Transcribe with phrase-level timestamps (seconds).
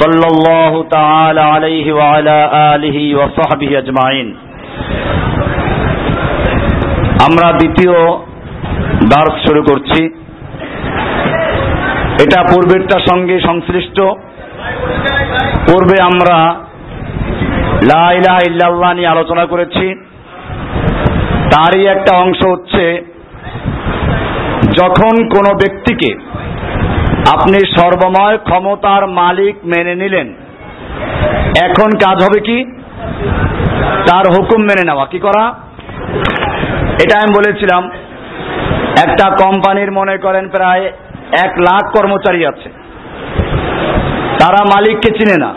[0.00, 2.36] صلى الله تعالى عليه وعلى
[2.74, 4.28] آله وصحبه أجمعين
[7.26, 7.96] আমরা দ্বিতীয়
[9.12, 10.00] দার্স শুরু করছি
[12.24, 13.98] এটা পূর্বেরটার সঙ্গে সংশ্লিষ্ট
[15.68, 16.36] পূর্বে আমরা
[17.90, 19.86] লা ইলাহা ইল্লাল্লাহ নিয়ে আলোচনা করেছি
[21.50, 22.84] তারই একটা অংশ হচ্ছে
[24.80, 26.10] যখন কোনো ব্যক্তিকে
[27.27, 30.33] আপনি সর্বময় ক্ষমতার মালিক মেনে নিলেন।
[31.69, 32.65] এখন কাজ হবে কি?
[34.09, 35.53] তার হুকুম মেনে নেওয়া। কি করা?
[37.03, 37.91] এটা আমি বলেছিলাম,
[39.07, 40.85] একটা কোম্পানির মনে করেন প্রায়
[41.31, 42.69] এক লাখ কর্মচারী আছে।
[44.39, 45.53] তারা মালিককে চিনে না।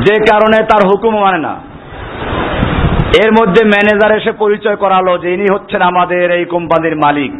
[0.00, 1.56] যে কারণে তার হুকুম মানে না।
[3.24, 7.32] এর মধ্যে ম্যানেজার এসে পরিচয় করালো যে ইনি হচ্ছেন আমাদের এই কোম্পানির মালিক।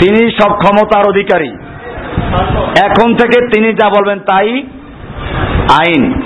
[0.00, 1.50] তিনি সব ক্ষমতার অধিকারী।
[2.84, 4.62] এখন থেকে তিনি যা বলবেন তাই
[5.78, 6.22] আইন।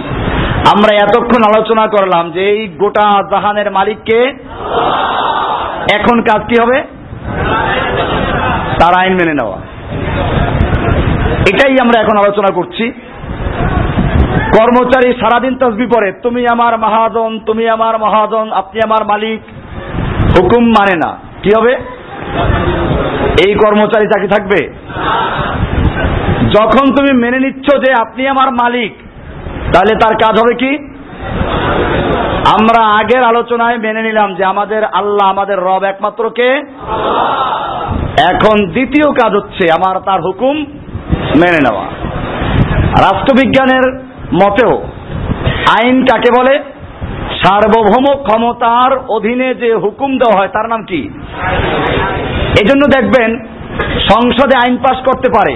[0.74, 4.20] আমরা এতক্ষণ আলোচনা করলাম যে এই গোটা জাহানের মালিককে
[5.94, 6.82] এখন কাজ কি হবে?
[8.80, 9.58] তার আইন মেনে নেওয়া।
[11.50, 12.92] এটাই আমরা এখন আলোচনা করছি।
[14.58, 19.40] কর্মচারী সারাদিন তসবি পরে তুমি আমার মহাজন, তুমি আমার মহাজন, আপনি আমার মালিক।
[20.36, 21.76] হুকুম মানে না। কি হবে?
[23.46, 24.60] এই কর্মচারী চাকরি থাকবে?
[26.56, 28.92] যখন তুমি মেনে নিচ্ছ যে আপনি আমার মালিক,
[29.72, 30.72] তাহলে তার কাজ হবে কি?
[32.58, 36.50] আমরা আগের আলোচনায় মেনে নিলাম যে আমাদের আল্লাহ আমাদের রব একমাত্র কে?
[38.32, 40.56] এখন দ্বিতীয় কাজ হচ্ছে আমার তার হুকুম
[41.36, 41.86] মেনে নেওয়া।
[43.06, 43.84] রাষ্ট্রবিজ্ঞানের
[44.42, 44.74] মতেও
[45.78, 46.54] আইন কাকে বলে?
[47.42, 51.10] সার্বভৌম ক্ষমতার অধীনে যে হুকুম দেওয়া হয়, তার নাম কি?
[52.62, 53.30] এজন্য দেখবেন,
[54.10, 55.54] সংসদে আইন পাশ করতে পারে,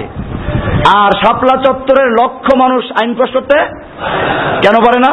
[0.99, 3.55] আর শাপলা চত্বরের লক্ষ মানুষ আইন পাশ করতে
[4.63, 5.11] কেন পারে না?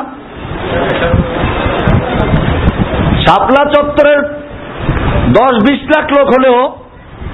[3.25, 4.21] শাপলা চত্বরের
[5.39, 6.59] দশ বিশ লাখ লোক হলেও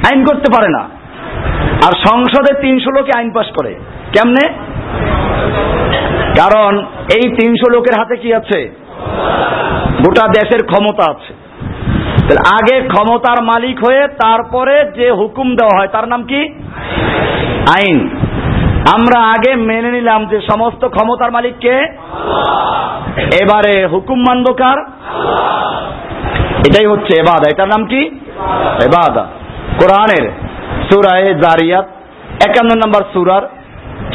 [0.09, 0.83] আইন করতে পারে না,
[1.87, 3.73] আর সংসদে তিনশো লোকে আইন পাশ করে।
[4.15, 4.45] কেমনে?
[6.41, 6.73] কারণ
[7.17, 8.59] এই তিনশো লোকের হাতে কি আছে?
[10.03, 11.33] গোটা দেশের ক্ষমতা আছে।
[12.35, 16.49] আগে ক্ষমতার মালিক হয়ে তারপরে যে হুকুম দেওয়া হয়, তার নাম কি?
[17.77, 18.09] আইন।
[18.95, 21.79] আমরা আগে মেনে নিলাম যে সমস্ত ক্ষমতার মালিককে
[23.43, 24.79] এবারে হুকুম মানব কার?
[26.69, 28.07] এটাই হচ্ছে এবাদা। এটার নাম কি?
[28.87, 29.27] এবাদা।
[29.81, 30.31] কোরআনের
[30.89, 31.87] সুরায় জারিয়াত
[32.49, 33.43] একান্ন নম্বর সুরার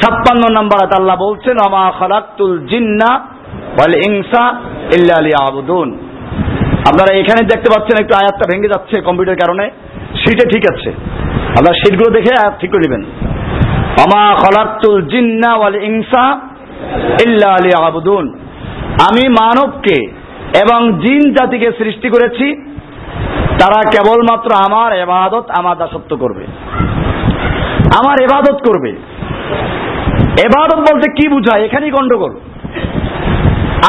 [0.02, 4.50] ছাপ্পান্ন নম্বর আল্লাহ বলছেন, আমা খালাক্তুল জিন্না ওয়াল ইনসা
[4.94, 5.98] ইল্লা লিয়াবুদুন।
[6.88, 9.70] আপনারা এখানে দেখতে পাচ্ছেন একটু আয়াতটা ভেঙে যাচ্ছে কম্পিউটার কারণে।
[10.16, 10.90] সিটে ঠিক আছে।
[11.30, 13.04] আপনারা সিটগুলো দেখে আয়াত ঠিক করে নেবেন।
[14.04, 16.40] আমা খালাক্তুল জিন্না ওয়াল ইনসা
[17.28, 18.40] ইল্লা লিয়াবুদুন।
[19.10, 20.12] আমি মানবকে
[20.64, 22.72] এবং জিন জাতিকে সৃষ্টি করেছি।
[23.60, 26.46] তারা কেবলমাত্র আমার এবাদত, আমার দাসত্ব করবে।
[28.00, 28.92] আমার এবাদত করবে।
[30.46, 31.66] এবাদত বলতে কি বুঝায়?
[31.66, 32.32] এখানেই গন্ডগোল।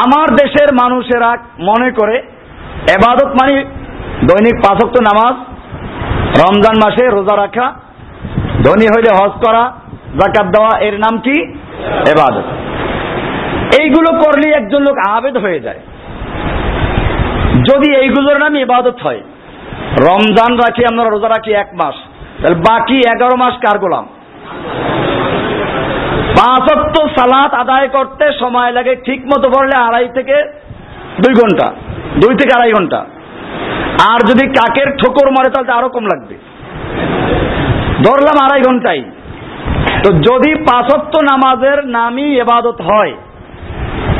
[0.05, 2.21] আমার দেশের মানুষেরা মনে করে
[2.91, 3.63] এবাদত মানে
[4.27, 5.35] দৈনিক পাঁচক্ত নামাজ,
[6.41, 7.73] রমজান মাসে রোজা রাখা,
[8.63, 9.71] ধনী হইলে হজ করা
[10.19, 11.53] জাকাত দেওয়া, এর নাম কি?
[12.09, 12.43] এবাদত।
[13.81, 15.79] এইগুলো করলে একজন লোক আবেদ হয়ে যায়।
[17.71, 19.21] যদি এইগুলোর নাম ইবাদত হয়,
[19.99, 21.95] রমজান রাখি, আমরা রোজা রাখি এক মাস,
[22.41, 24.05] তাহলে বাকি এগারো মাস কার গোলাম?
[26.37, 30.43] পাঁচত্ব সালাত আদায় করতে সময় লাগে ঠিক মতো পড়লে আড়াই থেকে
[31.23, 31.71] দুই ঘণ্টা।
[32.21, 32.99] দুই থেকে আড়াই ঘণ্টা।
[34.11, 36.35] আর যদি কাকের ঠোকর মারে, তাহলে আরও কম লাগবে।
[38.05, 39.01] ধরলাম আড়াই ঘন্টাই।
[40.03, 43.13] তো যদি পাঁচত্ব নামাজের নামই এবাদত হয়,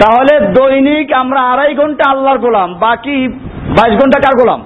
[0.02, 3.28] তাহলে দৈনিক আমরা আড়াই ঘণ্টা আল্লাহর গোলাম, বাকি
[3.78, 4.62] বাইশ ঘণ্টা কার গোলাম?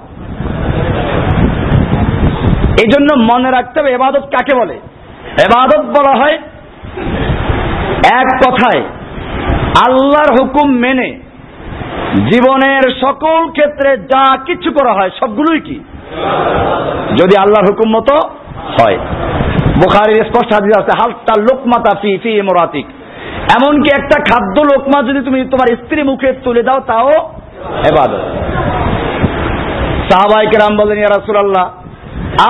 [2.82, 4.76] এই জন্য মনে রাখতে হবে, এবাদত কাকে বলে?
[5.46, 6.36] এবাদত বলা হয়
[8.20, 8.82] এক কথায়,
[9.86, 11.27] আল্লাহর হুকুম মেনে
[12.16, 15.78] জীবনের সকল ক্ষেত্রে যা কিছু করা হয়, সবগুলোই কি?
[17.20, 18.16] যদি আল্লাহর হুকুম মতো
[18.76, 18.98] হয়।
[19.80, 22.86] বুখারির স্পষ্ট হাদিস আছে হালতা লোকমাতা ফি ফি মোরাতিক
[23.56, 27.10] এমনকি একটা খাদ্য লোকমা যদি তুমি তোমার স্ত্রী মুখে তুলে দাও, তাও
[27.90, 28.24] এবাদত।
[30.08, 31.64] সাহাবাই কেরাম বলেন, ইয়া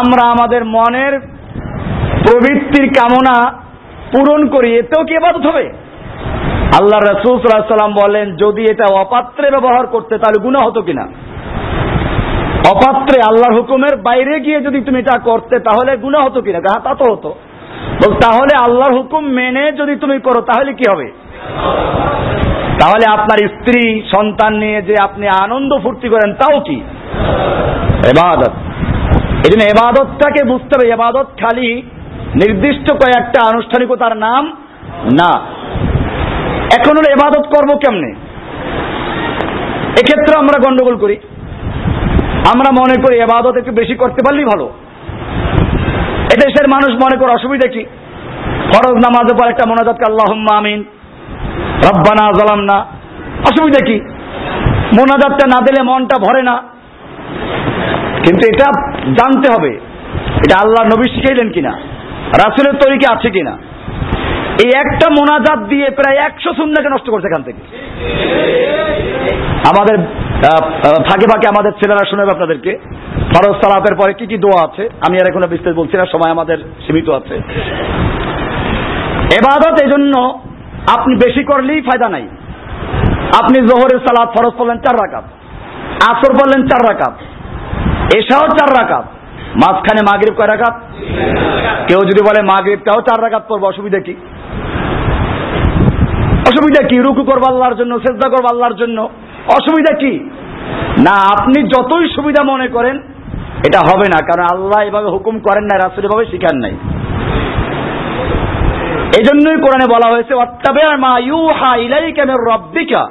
[0.00, 1.20] আমরা আমাদের মনের
[2.24, 3.36] প্রবৃত্তির কামনা
[4.12, 5.72] পূরণ করি, এতেও কি এবাদত হবে?
[6.76, 11.02] আল্লাহ রসুল সাল্লাম বলেন, যদি এটা অপাত্রে ব্যবহার করতে, তাহলে গুণা হতো কিনা?
[12.70, 16.58] অপাত্রে আল্লাহর হুকুমের বাইরে গিয়ে যদি তুমি এটা করতে, তাহলে গুণা হতো কিনা?
[16.58, 17.34] হ্যাঁ তা তো হতো।
[18.20, 21.12] তাহলে আল্লাহর হুকুম মেনে যদি তুমি করো, তাহলে কি হবে?
[22.80, 26.80] তাহলে আপনার স্ত্রী, সন্তান নিয়ে যে আপনি আনন্দ ফুর্তি করেন, তাও কি?
[28.06, 28.52] এবাদত।
[29.46, 31.82] এই জন্য এবাদতটাকে বুঝতে হবে। এবাদত খালি
[32.34, 34.56] নির্দিষ্ট কয়েকটা আনুষ্ঠানিকতার নাম
[35.12, 35.57] না।
[36.76, 38.10] এখন হলো এবাদত করব কেমনে?
[39.90, 41.16] এক্ষেত্রে আমরা গন্ডগোল করি।
[42.54, 44.70] আমরা মনে করি এবাদত একটু বেশি করতে পারলেই ভালো।
[46.34, 47.84] এদেশের মানুষ মনে করে অসুবিধা কি?
[48.72, 50.84] ফরজ নামাজের পর একটা মোনাজাতকে আল্লাহ আমিন।
[51.90, 52.80] রব্বানা জালাম না
[53.42, 54.00] অসুবিধা কি?
[54.98, 56.62] মোনাজাতটা না দিলে মনটা ভরে না।
[58.24, 59.80] কিন্তু এটা জানতে হবে।
[60.36, 61.70] এটা আল্লাহ নবী শিখাইলেন কিনা?
[62.44, 63.56] রাসুলের তরিকে আছে কিনা?
[64.64, 67.60] এই একটা মোনাজাত দিয়ে প্রায় একশো সুন্নাকে নষ্ট করছে এখান থেকে।
[69.70, 69.96] আমাদের
[71.08, 72.72] ফাঁকে ফাঁকে আমাদের ছেলেরা শোনাবে আপনাদেরকে।
[73.32, 74.84] ফরজ সালাতের পরে কি কি দোয়া আছে?
[75.06, 77.34] আমি আর এখন বিস্তারিত বলছি না, সময় আমাদের সীমিত আছে।
[79.38, 80.14] এবাদত এই জন্য
[80.96, 82.24] আপনি বেশি করলেই ফায়দা নাই।
[83.40, 85.24] আপনি জোহরের সালাদ ফরজ পড়লেন চার রাকাত,
[86.10, 87.14] আসর পড়লেন চার রাকাত
[88.18, 89.04] এসাও চার রাকাত,
[89.62, 90.74] মাঝখানে মাগরিব কয় রাকাত?
[91.88, 94.14] কেউ যদি বলে মাগরিবটাও চার রাকাত পড়ব, অসুবিধা কি?
[96.48, 96.96] অসুবিধা কি?
[97.06, 98.98] রুকু করব আল্লাহর জন্য শ্রদ্ধা করব আল্লাহর জন্য।
[99.58, 100.12] অসুবিধা কি?
[101.06, 102.96] না, আপনি যতই সুবিধা মনে করেন,
[103.66, 106.74] এটা হবে না, কারণ আল্লাহ এভাবে হুকুম করেন নাই, রাসুল এভাবে শিখান নাই।
[109.18, 110.32] এই জন্যই কোরআনে বলা হয়েছে
[111.04, 113.02] মা ইউহা ইলাইকা মির রাব্বিকা।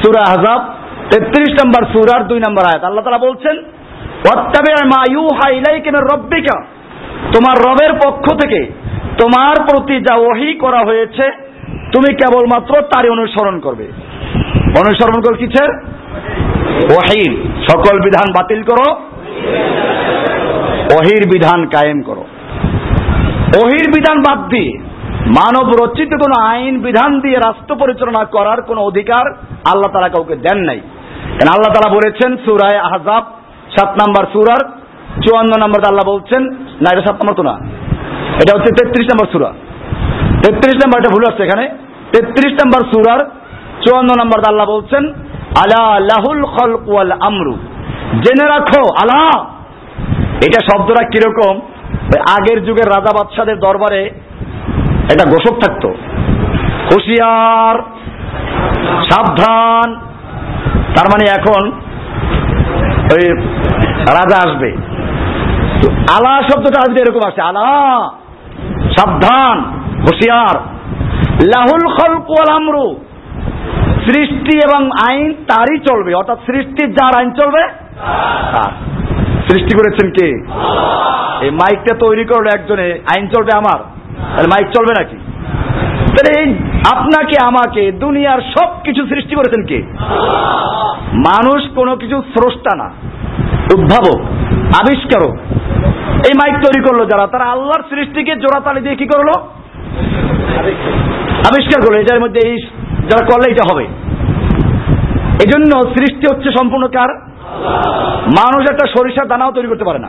[0.00, 0.22] সূরা
[1.12, 3.56] 33 নম্বর সূরার 2 নম্বর আয়াত। আল্লাহ তাআলা বলছেন
[4.32, 6.56] অত্তাবে মা ইউহা ইলাইকা মির রাব্বিকা।
[7.34, 8.60] তোমার রবের পক্ষ থেকে
[9.20, 11.24] তোমার প্রতি যা ওহি করা হয়েছে
[11.94, 13.84] তুমি কেবলমাত্র তারই অনুসরণ করবে।
[14.80, 15.70] অনুসরণ করো কিসের?
[16.96, 17.32] ওহির
[17.70, 18.92] সকল বিধান বাতিল করো।
[20.96, 22.24] ওহির বিধান কায়েম করো।
[23.62, 24.78] ওহির বিধান বাদ দিয়ে
[25.26, 29.26] মানব রচিত কোন আইন, বিধান দিয়ে রাষ্ট্র পরিচালনা করার কোন অধিকার
[29.64, 30.80] আল্লাহ তারা কাউকে দেন নাই।
[31.38, 33.24] কেন আল্লাহ তালা বলেছেন, সুরায় আহজাব,
[33.78, 34.70] সাত নাম্বার সুরার,
[35.22, 36.42] চুয়ান্ন নম্বর আল্লাহ বলছেন,
[36.80, 37.54] না, এটা সাত নম্বর তো না।
[38.36, 39.52] এটা হচ্ছে তেত্রিশ নম্বর সুরা।
[40.44, 41.68] তেত্রিশ নম্বর এটা ভুল আসছে এখানে।
[42.12, 43.20] তেত্রিশ নম্বর সুরার
[43.84, 45.04] চুয়ান্ন নম্বর আল্লাহ বলছেন,
[45.62, 47.54] আলা লাহুল খলক আমরু।
[48.24, 49.22] জেনে রাখো, আলা।
[50.46, 51.60] এটা শব্দটা কীরকম?
[52.36, 54.00] আগের যুগের রাজা বাদশাদের দরবারে
[55.12, 55.88] একটা গোসক থাকতো।
[56.90, 57.76] হুশিয়ার,
[59.10, 59.94] সাবধান।
[60.94, 61.62] তার মানে এখন
[63.14, 63.24] ওই
[64.18, 64.70] রাজা আসবে।
[66.16, 67.70] আলা শব্দটা আসবে এরকম আসছে, আলা,
[68.98, 70.58] সাবধান। হুশিয়ার।
[71.44, 72.96] লাহুল খলক আমরু।
[74.06, 77.68] সৃষ্টি এবং আইন তারই চলবে। অর্থাৎ সৃষ্টির যার আইন চলবে
[79.48, 80.28] সৃষ্টি করেছেন কে?
[81.44, 83.78] এই মাইকটা তৈরি করল একজনে, আইন চলবে আমার।
[84.18, 85.16] তাহলে মাইক চলবে নাকি?
[85.96, 86.54] তাহলে
[86.96, 89.82] আপনাকে, আমাকে, দুনিয়ার সব কিছু সৃষ্টি করেছেন কে?
[91.16, 92.90] মানুষ কোনো কিছু স্রষ্টা না।
[93.78, 94.20] উদ্ভাবক,
[94.80, 95.36] আবিষ্কারক।
[96.26, 99.32] এই মাইক তৈরি করল যারা, তারা আল্লাহর সৃষ্টিকে জোড়াতালি দিয়ে কি করল?
[101.48, 102.56] আবিষ্কার করল, এটার মধ্যে এই
[103.10, 103.84] যারা করলে এটা হবে।
[105.42, 107.10] এই জন্য সৃষ্টি হচ্ছে সম্পূর্ণ কার?
[108.40, 110.08] মানুষ একটা সরিষার দানাও তৈরি করতে পারে না।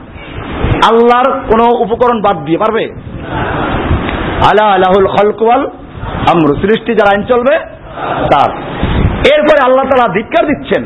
[0.90, 2.84] আল্লাহর কোন উপকরণ বাদ দিয়ে, পারবে?
[4.50, 5.62] আলা আলাহুল খলকওয়াল
[6.32, 7.56] আমরু, সৃষ্টি যার আইন চলবে,
[8.32, 8.50] তার।
[9.34, 10.84] এরপরে আল্লাহ তারা ধিক্কার দিচ্ছেন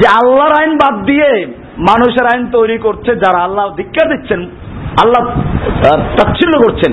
[0.00, 1.46] যে আল্লাহর আইন বাদ দিয়ে
[1.90, 4.40] মানুষের আইন তৈরি করছে যারা। আল্লাহ ধিক্কার দিচ্ছেন
[5.02, 5.22] আল্লাহ
[6.18, 6.92] তাচ্ছিল্য করছেন।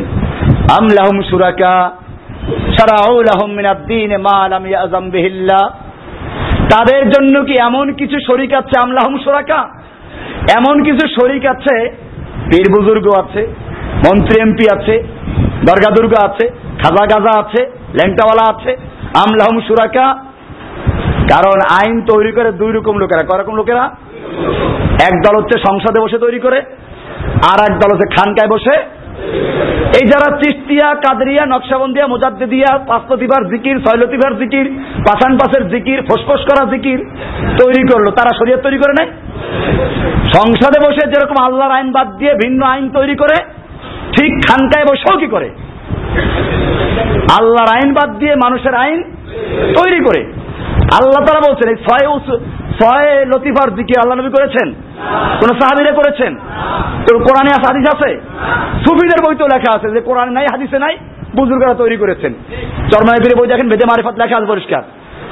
[0.77, 1.91] আম লাহুম সুরাকা
[2.77, 5.63] শারাউ লাহুম মিনাদ-দীন মা লাম বিহিল্লাহ
[6.69, 9.69] তাদের জন্য কি এমন কিছু শরিক আছে আমলাহম সুরাকা
[10.57, 11.89] এমন কিছু শরিক আছে,
[12.49, 13.47] পীর বুজুর্গ আছে,
[14.07, 15.03] মন্ত্রী এমপি আছে
[15.67, 16.47] দরগা দুর্গা আছে,
[16.83, 18.71] খাজা গাজা আছে, ল্যাংটাওয়ালা আছে
[19.23, 20.13] আমলাহম সুরাকা
[21.33, 23.83] কারণ আইন তৈরি করে দুই রকম লোকেরা। কয় রকম লোকেরা?
[25.01, 26.61] এক দল হচ্ছে সংসদে বসে তৈরি করে
[27.49, 28.75] আর এক দল হচ্ছে খানকায় বসে।
[29.99, 34.67] এই যারা চিস্তিয়া কাদরিয়া, নকশাবন্দিয়া, মোজাদ্দিদিয়া, পাঁচলতিবার জিকির, ছয়লতিবার জিকির
[35.07, 36.99] পাশান পাশের জিকির, ফোসফোস করা জিকির
[37.61, 39.07] তৈরি করল। তারা শরীয়ত তৈরি করে নাই?
[40.35, 43.37] সংসদে বসে যেরকম আল্লাহর আইন বাদ দিয়ে ভিন্ন আইন তৈরি করে,
[44.15, 45.47] ঠিক খানকায় বসেও কি করে?
[47.39, 48.99] আল্লাহর আইন বাদ দিয়ে মানুষের আইন
[49.79, 50.21] তৈরি করে।
[50.99, 52.07] আল্লাহ তারা বলছেন, এই ছয়
[52.81, 54.73] ছয় লতিফার দিকে আল্লাহ নবী করেছেন?
[55.39, 56.35] কোন সাহাবিরে করেছেন?
[57.13, 58.21] কোরআনে হাদিস আছে?
[58.85, 60.97] সুফিদের বইতেও লেখা আছে যে কোরআনে নাই, হাদিসে নাই,
[61.35, 62.33] বুজুর্গরা তৈরি করেছেন।
[62.91, 64.83] চরমায়ের বই দেখেন, বেদে মারিফাত লেখা আছে পরিষ্কার।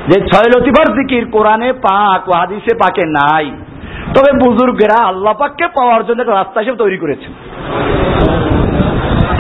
[0.08, 3.52] যে ছয় লতিফার দিকির কোরআনে পাক ও হাদিসে পাকে নাই।
[4.16, 7.32] তবে বুজুর্গেরা আল্লাহ পাককে পাওয়ার জন্য একটা রাস্তা হিসেবে তৈরি করেছেন।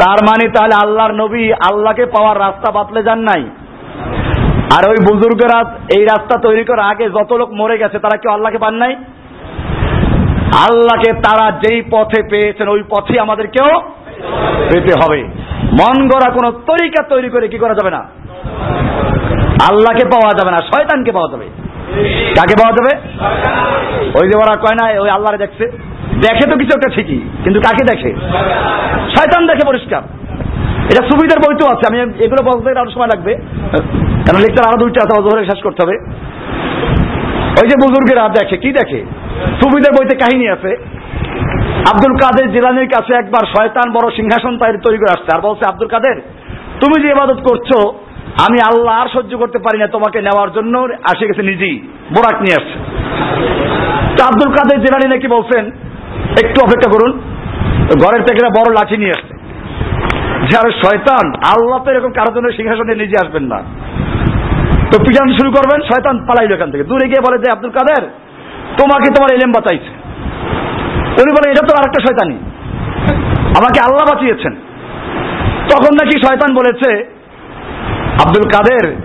[0.01, 3.43] তার মানে তাহলে আল্লাহর নবী আল্লাহকে পাওয়ার রাস্তা বাতলে যান নাই?
[4.75, 5.59] আর ওই বুজুর্গরা
[5.97, 8.95] এই রাস্তা তৈরি করার আগে যত লোক মরে গেছে, তারা কেউ আল্লাহকে পান নাই?
[10.67, 13.69] আল্লাহকে তারা যেই পথে পেয়েছেন, ওই পথে আমাদেরকেও
[14.69, 15.19] পেতে হবে।
[15.79, 18.01] মন গড়া কোন তরিকা তৈরি করে কি করা যাবে না?
[19.69, 21.47] আল্লাহকে পাওয়া যাবে না, শয়তানকে পাওয়া যাবে।
[22.37, 22.93] কাকে পাওয়া যাবে?
[24.19, 25.65] ওই যে ওরা কয় না, ওই আল্লাহরে দেখছে।
[26.25, 28.11] দেখে তো কিছু একটা ঠিকই, কিন্তু কাকে দেখে?
[29.15, 30.01] শয়তান দেখে পরিষ্কার।
[30.91, 33.33] এটা সুবিধার বইতেও আছে, আমি এগুলো বলতে আরও সময় লাগবে।
[34.25, 35.95] কারণ লেকচার আরও দুইটা আছে ধরে শেষ করতে হবে।
[37.59, 38.99] ওই যে বুজুর্গেরা দেখে, কি দেখে?
[39.61, 40.71] সুবিধার বইতে কাহিনী আছে।
[41.91, 44.53] আব্দুল কাদের জিলানির কাছে একবার শয়তান বড় সিংহাসন
[44.85, 46.17] তৈরি করে আসছে, আর বলছে, আব্দুল কাদের,
[46.81, 47.69] তুমি যে ইবাদত করছ,
[48.45, 50.73] আমি আল্লাহ আর সহ্য করতে পারি না, তোমাকে নেওয়ার জন্য
[51.11, 51.75] আসে গেছে নিজেই,
[52.15, 52.75] বোরাক নিয়ে আসছে।
[54.15, 55.63] তো আব্দুল কাদের জেলানি নাকি বলছেন,
[56.41, 57.11] একটু অপেক্ষা করুন,
[58.03, 59.28] ঘরের থেকে বড় লাঠি নিয়ে আসছে।
[60.47, 63.63] যার শয়তান, আল্লাহ তো এরকম কারোর জন্য সিংহাসনে নিজে আসবেন না।
[64.91, 68.03] তো পিছান শুরু করবেন, শয়তান পালাইল এখান থেকে। দূরে গিয়ে বলে যে, আব্দুল কাদের,
[68.77, 69.91] তোমাকে তোমার এলেম বাঁচাইছে।
[71.21, 72.35] উনি বলে এটা তো আরেকটা শয়তানি।
[73.57, 74.55] আমাকে আল্লাহ বাঁচিয়েছেন।
[75.69, 76.89] তখন নাকি শয়তান বলেছে,
[78.25, 78.95] আব্দুল কাদের,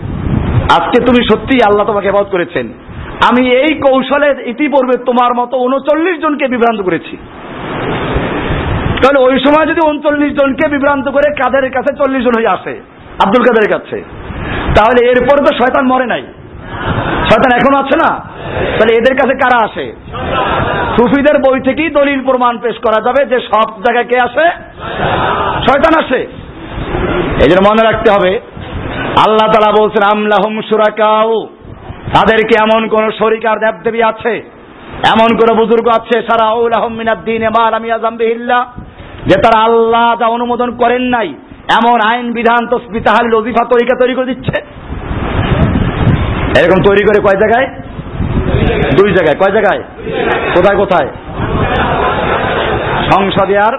[0.73, 2.69] আজকে তুমি সত্যি আল্লাহ তোমাকে বাদ করেছেন।
[3.31, 7.17] আমি এই কৌশলে ইতিপূর্বে তোমার মতো উনচল্লিশ জনকে বিভ্রান্ত করেছি।
[9.05, 12.83] তাহলে ওই সময় যদি উনচল্লিশ জনকে বিভ্রান্ত করে কাদের কাছে চল্লিশ জন হয়ে আসে?
[13.25, 14.05] আব্দুল কাদের কাছে।
[14.77, 16.23] তাহলে এরপরে তো শয়তান মরে নাই।
[17.31, 18.15] শয়তান এখনও আছে না?
[18.55, 19.93] তাহলে এদের কাছে কারা আসে?
[20.97, 24.47] সুফিদের বই থেকেই দলিল প্রমাণ পেশ করা যাবে যে সব জায়গায় কে আসে?
[25.69, 26.21] শয়তান আসে।
[27.45, 28.41] এই জন্য মনে রাখতে হবে,
[29.27, 31.47] আল্লাহ তালা বলছেন আমলাহুম সুরাকাউ
[32.15, 34.51] তাদেরকে এমন কোন শরিকার দেবদেবী আছে?
[35.07, 36.23] এমন কোন বুজুর্গ আছে?
[36.23, 38.67] সারা দিন এমার আমি আজাম্বিহিল্লা
[39.27, 41.29] যে তারা আল্লাহ যা অনুমোদন করেন নাই,
[41.79, 44.57] এমন আইন, বিধান, তসবি তাহাল লজিফা তরিকা তৈরি করে দিচ্ছে।
[46.61, 47.69] এরকম তৈরি করে কয় জায়গায়?
[48.99, 49.83] দুই জায়গায়। কয় জায়গায়?
[50.55, 51.09] কোথায় কোথায়?
[53.13, 53.75] সংসদে আর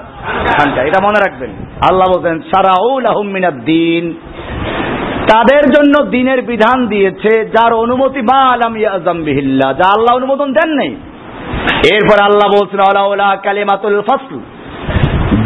[0.88, 1.52] এটা মনে রাখবেন।
[1.90, 4.14] আল্লাহ বলছেন সারাউল আহমিনাদ দিন।
[5.32, 10.72] তাদের জন্য দিনের বিধান দিয়েছে, যার অনুমতি বা আলাম ইয়াজাম বিহিল্লা যা আল্লাহ অনুমোদন দেন
[11.94, 14.40] এরপর আল্লাহ বলছেন, আলাউলা কালিমাতুল ফাসল।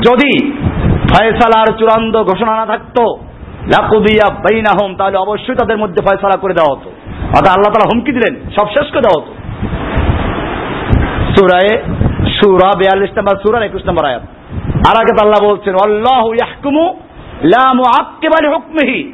[0.08, 0.52] যদি
[1.12, 3.18] ফয়সালার চূড়ান্ত ঘোষণা না থাকতো,
[3.76, 6.90] লাকুদিয়া বাইনাহুম, তাহলে অবশ্যই তাদের মধ্যে ফয়সালা করে দেওয়া হতো।
[7.24, 9.32] অর্থাৎ আল্লাহ তালা হুমকি দিলেন, সব শেষ করে দেওয়া হতো।
[11.38, 11.84] সুরায়
[12.42, 14.22] সুরা বিয়াল্লিশ নম্বর, সুরার একুশ নম্বর আয়াত।
[14.90, 16.84] আর আগে আল্লাহ বলছেন, আল্লাহ ইয়াহকুমু
[17.44, 19.14] লা মুআক্কিবা লিহুকমিহি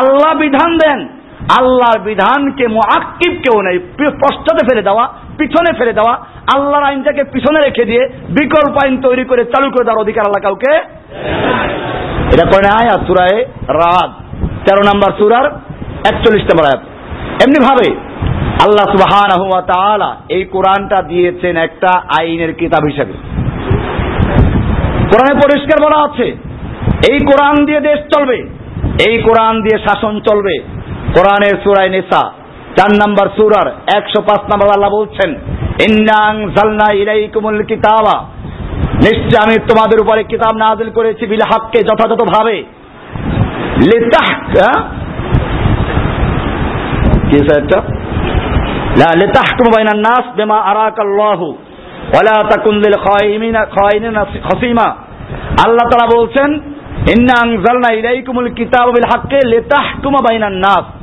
[0.00, 1.17] আল্লাহ বিধান দেন
[1.58, 3.78] আল্লাহর বিধানকে মুআক্কিব কেউ নেই
[4.22, 5.04] পশ্চাতে ফেলে দেওয়া,
[5.38, 6.14] পিছনে ফেলে দেওয়া,
[6.54, 8.02] আল্লাহর আইনটাকে পিছনে রেখে দিয়ে
[8.38, 10.72] বিকল্প আইন তৈরি করে চালু করে দেওয়ার অধিকার আল্লাহ কাউকে
[12.34, 13.38] এটা করে আয়াত, সুরায়
[13.80, 14.10] রাত
[14.64, 15.46] তেরো নম্বর সুরার
[16.10, 16.82] একচল্লিশ নম্বর আয়াত
[17.44, 17.88] এমনি ভাবে
[18.64, 19.32] আল্লাহ সুবাহান
[20.36, 23.14] এই কোরআনটা দিয়েছেন একটা আইনের কিতাব হিসেবে।
[25.10, 26.26] কোরআনে পরিষ্কার বলা আছে,
[27.10, 28.38] এই কোরআন দিয়ে দেশ চলবে,
[29.08, 30.54] এই কোরআন দিয়ে শাসন চলবে
[31.14, 32.22] কোরআনের সুরায় নেশা
[32.76, 35.30] চার নাম্বার সুরার একশো পাঁচ নাম্বার আল্লাহ বলছেন,
[35.90, 36.92] ইন্নাং জালনা
[37.64, 38.16] কিতাবা।
[38.94, 42.64] নিশ্চয় আমি তোমাদের উপরে কিতাব নাজিল করেছি বিল হককে যথাযথ ভাবে
[43.86, 44.82] লিতাহ হ্যাঁ?
[47.30, 47.38] কি
[54.10, 54.88] নাস খসিমা।
[55.66, 55.84] আল্লাহ
[56.16, 56.50] বলছেন,
[57.18, 59.06] ইন্না আনজালনা ইলাইকুমুল কিতাবা বিল
[60.22, 60.97] বাইনান নাস।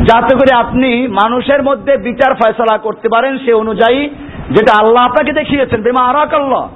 [0.00, 4.08] যাতে করে আপনি মানুষের মধ্যে বিচার ফয়সলা করতে পারেন সে অনুযায়ী
[4.50, 6.68] যেটা আল্লাহ আপনাকে দেখিয়েছেন। বেমা আরাকাল্লাহ।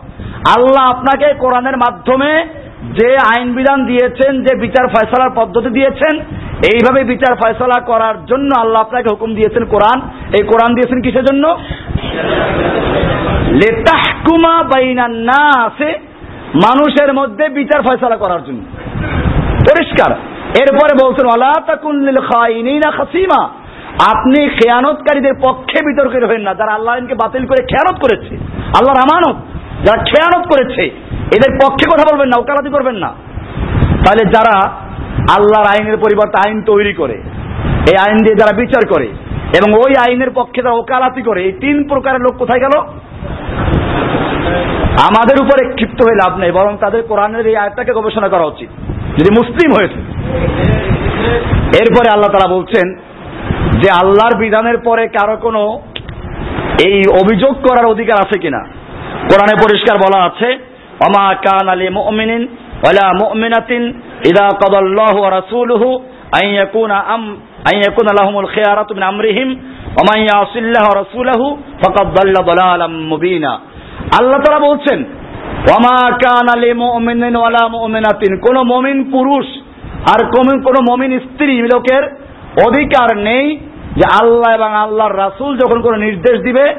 [0.58, 2.46] আল্লাহ আপনাকে কোরআনের মাধ্যমে
[3.00, 6.20] যে আইন বিধান দিয়েছেন, যে বিচার ফয়সলার পদ্ধতি দিয়েছেন,
[6.64, 10.00] এইভাবে বিচার ফয়সলা করার জন্য আল্লাহ আপনাকে হুকুম দিয়েছেন কোরআন।
[10.38, 11.58] এই কোরআন দিয়েছেন কিসের জন্য?
[13.48, 15.98] লেতাহকুমা বাইনান না আছে
[16.54, 18.60] মানুষের মধ্যে বিচার ফয়সলা করার জন্য।
[19.70, 21.52] পরিষ্কার। এরপরে বলছেন আলা
[22.30, 23.48] খাইনিনা খাসিমা।
[24.12, 28.36] আপনি খেয়ানতকারীদের পক্ষে বিতর্কের হবেন না। যারা আল্লাহকে বাতিল করে খেয়ানত করেছে,
[28.78, 29.36] আল্লাহর আমানত,
[29.86, 30.90] যারা খেয়ানত করেছে,
[31.36, 33.10] এদের পক্ষে কথা বলবেন না, ওকালাতি করবেন না।
[34.04, 34.54] তাহলে যারা
[35.36, 37.22] আল্লাহর আইনের পরিবর্তে আইন তৈরি করে,
[37.90, 39.08] এই আইন দিয়ে যারা বিচার করে,
[39.58, 42.74] এবং ওই আইনের পক্ষে যারা ওকালাতি করে, এই তিন প্রকারের লোক কোথায় গেল?
[45.08, 48.68] আমাদের উপরে ক্ষিপ্ত হয়ে লাভ নেই, বরং তাদের কোরআনের এই আয়টাকে গবেষণা করা উচিত।
[49.18, 50.15] যদি মুসলিম হয়েছে
[51.80, 52.86] এরপরে আল্লাহ তারা বলছেন
[53.82, 55.80] যে আল্লাহর বিধানের পরে কারও কোনো
[56.86, 58.58] এই অভিযোগ করার অধিকার আছে কিনা?
[59.30, 60.58] কোরআনে পরিষ্কার বলা আছে
[61.06, 63.82] অমা কান আলী ওয়ালা মুমিনাতিন
[64.26, 66.00] ইদা কাদাল্লাহু রাসূলুহু
[66.44, 67.36] ইয়াকুনা আম
[67.74, 69.48] ইয়াকুনা লাহুমুল খিয়ারাতু মিন আমরিহিম
[70.94, 73.52] রাসূলুহু ফাকাদ দাল্লা দালালাম মুবিনা।
[74.20, 75.04] আল্লাহ তাআলা বলছেন
[76.24, 76.70] কান আলী
[77.36, 77.62] ওয়ালা
[78.46, 79.46] কোন মুমিন পুরুষ
[80.14, 82.02] আর কোন কোন মুমিন স্ত্রী লোকের
[82.68, 83.56] অধিকার নেই
[83.96, 86.74] যে আল্লাহ এবং আল্লাহর রাসূল যখন কোনো নির্দেশ দিবে,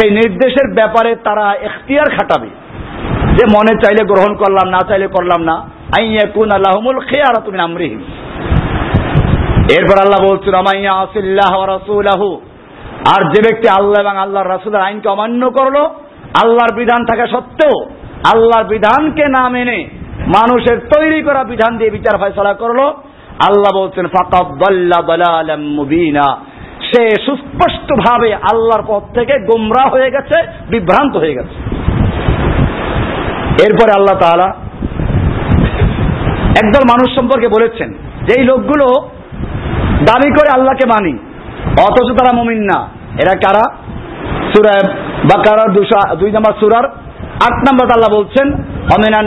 [0.00, 2.46] সেই নির্দেশের ব্যাপারে তারা এখতিয়ার খাটাবে।
[3.36, 7.98] যে মনে চাইলে গ্রহণ করলাম, না চাইলে করলাম না। আইয়াকুন আল্লাহমুল খেয়ারা তুমি আমরিহিম।
[9.78, 12.40] এরপর আল্লাহ বলছেন আমাইয়া আসিল্লাহ রাসূলাহু।
[13.16, 15.76] আর যে ব্যক্তি আল্লাহ এবং আল্লাহর রাসূলের আইনকে অমান্য করল,
[16.42, 17.90] আল্লাহর বিধান থাকা সত্ত্বেও
[18.34, 19.97] আল্লাহর বিধানকে না মেনে
[20.36, 22.80] মানুষের তৈরি করা বিধান দিয়ে বিচার ফয়সলা করল।
[23.48, 24.06] আল্লাহ বলছেন
[25.76, 26.26] মুবিনা।
[26.88, 30.36] সে সুস্পষ্ট ভাবে আল্লাহর পথ থেকে গোমরা হয়ে গেছে,
[30.68, 31.56] বিভ্রান্ত হয়ে গেছে।
[33.66, 34.48] এরপরে আল্লাহ তাআলা
[36.62, 37.88] একদল মানুষ সম্পর্কে বলেছেন
[38.26, 38.86] যে এই লোকগুলো
[40.06, 41.14] দাবি করে আল্লাহকে মানি,
[41.86, 42.78] অথচ তারা মুমিন না।
[43.22, 43.64] এরা কারা?
[44.52, 44.84] সুরায়
[45.24, 45.70] বাকারার
[46.16, 46.86] দুই নম্বর সুরার
[47.46, 48.52] আট নম্বর আল্লাহ বলছেন
[48.98, 49.22] মান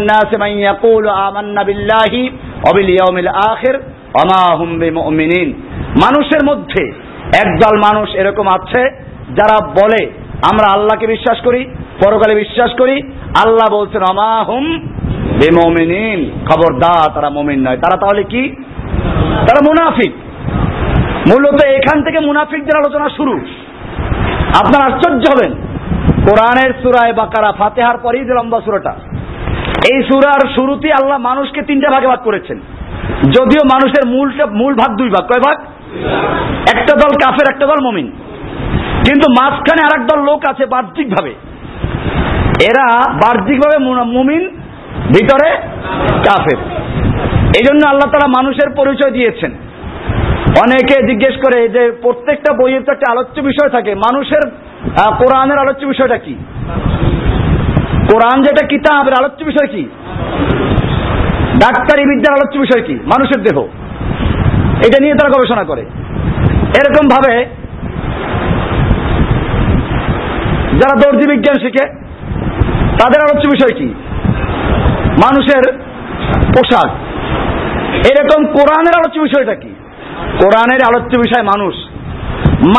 [6.03, 6.83] মানুষের মধ্যে
[7.45, 8.81] একদল মানুষ এরকম আছে
[9.35, 10.05] যারা বলে,
[10.51, 11.65] আমরা আল্লাহকে বিশ্বাস করি,
[12.05, 13.01] পরকালে বিশ্বাস করি।
[13.45, 14.79] আল্লাহ বলছেন আমা হুম
[15.17, 18.55] বেমমিনিন। খবরদার, তারা মমিন নয়। তারা তাহলে কি?
[19.29, 20.11] তারা মুনাফিক।
[21.27, 23.37] মূলত এখান থেকে মুনাফিকদের আলোচনা শুরু।
[24.63, 25.70] আপনার আশ্চর্য হবেন।
[26.29, 28.95] কোরআনের সুরায় বাকারা, ফাতেহার পরেই যে লম্বা সুরাটা।
[29.91, 32.59] এই সুরার শুরুতে আল্লাহ মানুষকে তিনটা ভাগে ভাগ করেছেন।
[33.31, 35.57] যদিও মানুষের মূলটা মূল ভাগ দুই ভাগ। কয় ভাগ?
[36.73, 38.11] একটা দল কাফের, একটা দল মমিন।
[39.05, 41.29] কিন্তু মাঝখানে আর দল লোক আছে বাহ্যিকভাবে।
[42.61, 44.47] এরা বাহ্যিকভাবে মুমিন,
[45.07, 45.49] ভিতরে
[46.25, 46.57] কাফের।
[47.57, 49.51] এই জন্য আল্লাহ তারা মানুষের পরিচয় দিয়েছেন।
[50.63, 54.51] অনেকে জিজ্ঞেস করে যে প্রত্যেকটা বইয়ের তো একটা আলোচ্য বিষয় থাকে। মানুষের
[54.89, 56.35] কোরআনের আলোচ্য বিষয়টা কি?
[58.11, 59.89] কোরআন যেটা কিতাবের আলোচ্য বিষয় কি?
[61.59, 62.93] ডাক্তারি বিদ্যার আলোচ্য বিষয় কি?
[62.93, 63.61] মানুষের দেহ।
[64.87, 65.81] এটা নিয়ে তারা গবেষণা করে।
[66.79, 67.45] এরকম ভাবে
[70.79, 71.85] যারা দর্জি বিজ্ঞান শিখে,
[72.99, 73.93] তাদের আলোচ্য বিষয় কি?
[75.25, 75.73] মানুষের
[76.47, 76.91] পোশাক।
[77.93, 79.75] এরকম কোরআনের আলোচ্য বিষয়টা কি?
[80.41, 81.75] কোরআনের আলোচ্য বিষয় মানুষ।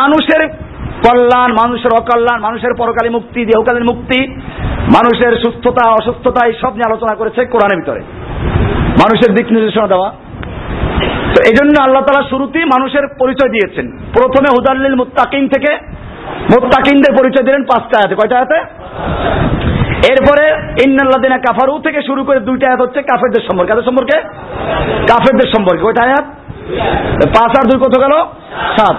[0.01, 0.62] মানুষের
[1.09, 4.31] কল্যাণ, মানুষের অকল্যাণ, মানুষের পরকালী মুক্তি দেহকালীন মুক্তি,
[4.97, 8.01] মানুষের সুস্থতা, অসুস্থতা, এই সব নিয়ে আলোচনা করেছে কোরআনের ভিতরে।
[8.87, 10.11] মানুষের দিক নির্দেশনা দেওয়া।
[11.35, 15.77] তো এই জন্য আল্লাহ তালা শুরুতেই মানুষের পরিচয় দিয়েছেন। প্রথমে হুদাল্লিল মুত্তাকিন থেকে
[16.27, 18.59] মুত্তাকিনদের পরিচয় দিলেন পাঁচটা আয়াতে। কয়টা আয়াতে?
[20.13, 20.47] এরপরে
[20.87, 24.21] ইন্নাল্লাদিনা কাফারু থেকে শুরু করে দুইটা আয়াত হচ্ছে কাফেরদের সম্পর্কে। কাদের সম্পর্কে?
[25.13, 26.25] কাফেরদের সম্পর্কে। কয়টা আয়াত?
[27.27, 28.13] পাঁচ আর দুই কত গেল?
[28.77, 28.97] সাত।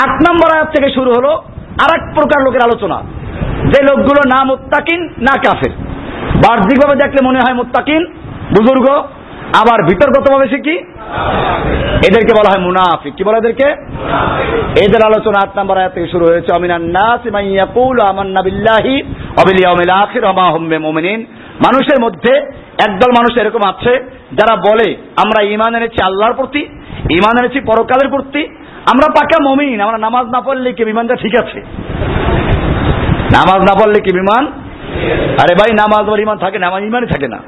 [0.00, 1.42] আট নম্বর আয়াত থেকে শুরু হলো
[1.82, 3.02] আর এক প্রকার লোকের আলোচনা।
[3.72, 5.70] যে লোকগুলো না মোত্তাকিন, না কাফের।
[6.36, 8.06] বাহ্যিকভাবে দেখলে মনে হয় মোত্তাকিন,
[8.50, 8.90] বুজুর্গ,
[9.60, 10.78] আবার ভিতরগতভাবে সে কি?
[12.08, 13.68] এদেরকে বলা হয় মুনাফিক। কি বলে এদেরকে?
[14.84, 17.60] এদের আলোচনা আট নম্বর আয়াত থেকে শুরু হয়েছে। অমিনান নাস মান
[18.10, 21.26] আমান্না বিল্লাহি ওয়া ইয়াউমিল আখির ওয়া মা হুম বিমুমিনিন।
[21.66, 22.36] মানুষের মধ্যে
[22.88, 23.92] একদল মানুষ এরকম আছে
[24.32, 26.66] যারা বলে, আমরা ইমান এনেছি আল্লাহর প্রতি,
[27.10, 28.48] ঈমান এনেছি পরকালের প্রতি
[28.90, 31.60] আমরা পাকা মমিন, আমরা নামাজ না পড়লে কি বিমানটা ঠিক আছে?
[33.36, 34.46] নামাজ না পড়লে কি বিমান?
[35.42, 37.38] আরে ভাই, নামাজ আর ইমান থাকে না, আমার ইমানই থাকে না।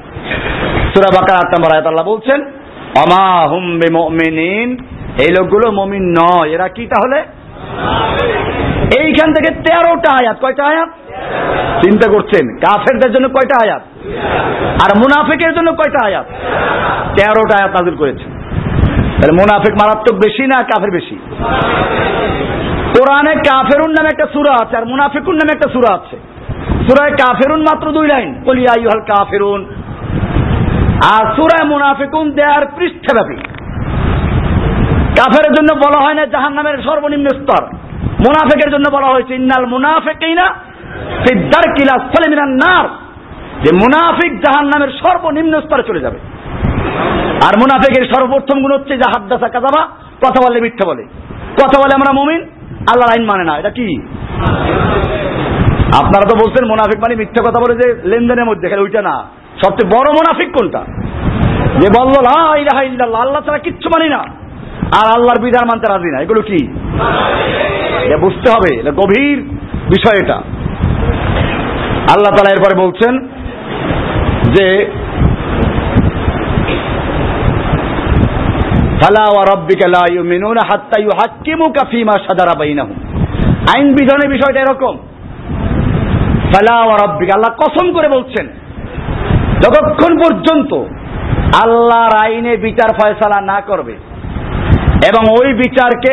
[0.93, 2.43] সুরা বাকার আট নম্বর আয়াত আল্লাহ বলছেন,
[2.97, 4.77] অমা হুম বিমুমিনিন
[5.19, 7.19] এই লোকগুলো মমিন নয়। এরা কি তাহলে?
[9.03, 10.89] এইখান থেকে তেরোটা আয়াত। কয়টা আয়াত?
[11.85, 13.83] চিন্তা করছেন, কাফেরদের জন্য কয়টা আয়াত?
[14.85, 16.27] আর মুনাফিকের জন্য কয়টা আয়াত?
[17.17, 18.25] তেরোটা আয়াত নাজিল করেছে।
[19.15, 21.19] তাহলে মুনাফিক মারাত্মক বেশি না কাফের বেশি?
[22.99, 26.17] কোরআনে কাফেরুন নামে একটা সুরা আছে আর মুনাফিকুন নামে একটা সুরা আছে।
[26.89, 29.65] সুরায় কাফেরুন মাত্র দুই লাইন। কলিয়া ইউহাল কাফেরুন।
[31.15, 33.37] আর সুরায় মুনাফিকুন দেয়ার পৃষ্ঠব্যাপী।
[35.19, 37.65] কাফের জন্য বলা হয় না জাহান নামের সর্বনিম্ন স্তর।
[38.01, 40.55] মুনাফেকের জন্য বলা হয়েছে, ইন্নাল মুনাফেকিনা
[41.27, 42.89] সিদ্ধার কিলা সলিমিনান নার।
[43.65, 46.19] যে মুনাফিক জাহান নামের সর্বনিম্ন স্তরে চলে যাবে।
[47.47, 49.83] আর মুনাফিকের সর্বপ্রথম গুণ হচ্ছে যে হাদ্দাসা কাজাবা
[50.25, 51.05] কথা বলে মিথ্যা বলে।
[51.61, 52.41] কথা বলে আমরা মুমিন,
[52.91, 53.87] আল্লাহর আইন মানে না, এটা কি?
[56.01, 59.17] আপনারা তো বলছেন মুনাফিক মানে মিথ্যা কথা বলে যে লেনদেনের মধ্যে, খেলে ওইটা না।
[59.63, 60.83] সবচেয়ে বড় মুনাফিক কোনটা?
[61.81, 62.15] যে বলল
[63.23, 64.21] আল্লাহ ছাড়া কিচ্ছু মানি না।
[64.99, 66.61] আর আল্লাহর বিধান মানতে রাজি না, এগুলো কি?
[68.25, 69.39] বুঝতে হবে, এটা গভীর
[69.95, 70.39] বিষয় এটা।
[72.15, 73.13] আল্লাহ তালা এরপরে বলছেন
[74.57, 74.67] যে
[83.75, 84.99] আইন বিধানের বিষয়টা এরকম।
[87.35, 88.47] আল্লাহ কসম করে বলছেন,
[89.65, 90.75] যতক্ষণ পর্যন্ত
[91.65, 93.93] আল্লাহর আইনে বিচার ফয়সালা না করবে
[95.09, 96.13] এবং ওই বিচারকে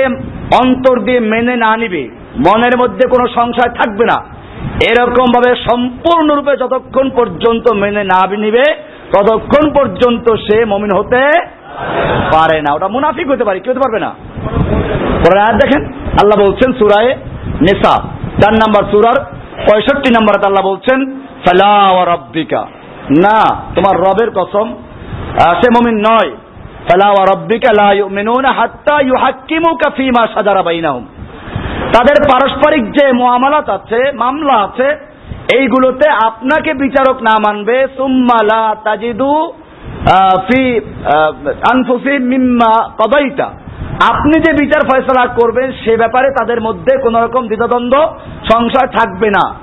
[0.61, 2.09] অন্তর দিয়ে মেনে না নিবে,
[2.47, 4.17] মনের মধ্যে কোনো সংশয় থাকবে না
[4.89, 8.63] এরকম ভাবে সম্পূর্ণরূপে যতক্ষণ পর্যন্ত মেনে না নিবে,
[9.17, 11.21] ততক্ষণ পর্যন্ত সে মমিন হতে
[12.33, 14.11] পারে না। ওটা মুনাফিক হতে পারে, কি হতে পারবে না?
[15.23, 15.81] পরে আর দেখেন,
[16.21, 17.11] আল্লাহ বলছেন সুরায়
[17.65, 17.95] নেশা
[18.41, 19.17] চার নাম্বার সুরার
[19.67, 20.99] পঁয়ষট্টি নাম্বার আল্লাহ বলছেন,
[21.43, 21.73] ফালা
[22.13, 22.61] রাব্বিকা।
[23.25, 23.37] না,
[23.75, 24.67] তোমার রবের কসম
[25.59, 26.31] সে মমিন নয়।
[26.87, 31.05] ফালা রাব্বিকা লা ইউমিনুনা হাত্তা ইউহাক্কিমুকা ফীমা শাজারা বাইনাহুম।
[31.95, 34.87] তাদের পারস্পরিক যে মুআমালাত আছে, মামলা আছে,
[35.57, 39.33] এইগুলোতে আপনাকে বিচারক না মানবে, সুম্মা লা তাজিদু
[40.47, 43.45] ফি আহ, মিম্মা কদাইতা।
[44.09, 48.17] আপনি যে বিচার ফয়সলা করবেন সে ব্যাপারে তাদের মধ্যে কোন রকম দ্বিধাদ্বন্দ্ব
[48.51, 49.53] সংশয় থাকবে না।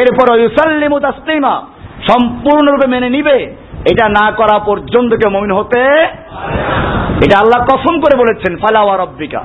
[0.00, 1.62] এরপর ইউসাল্লিমু তাসলিমা
[2.10, 5.80] সম্পূর্ণরূপে মেনে নিবে। এটা না করা পর্যন্ত কেউ মমিন হতে
[7.26, 9.40] এটা আল্লাহ কসম করে বলেছেন ফালাওয়া রব্বিকা।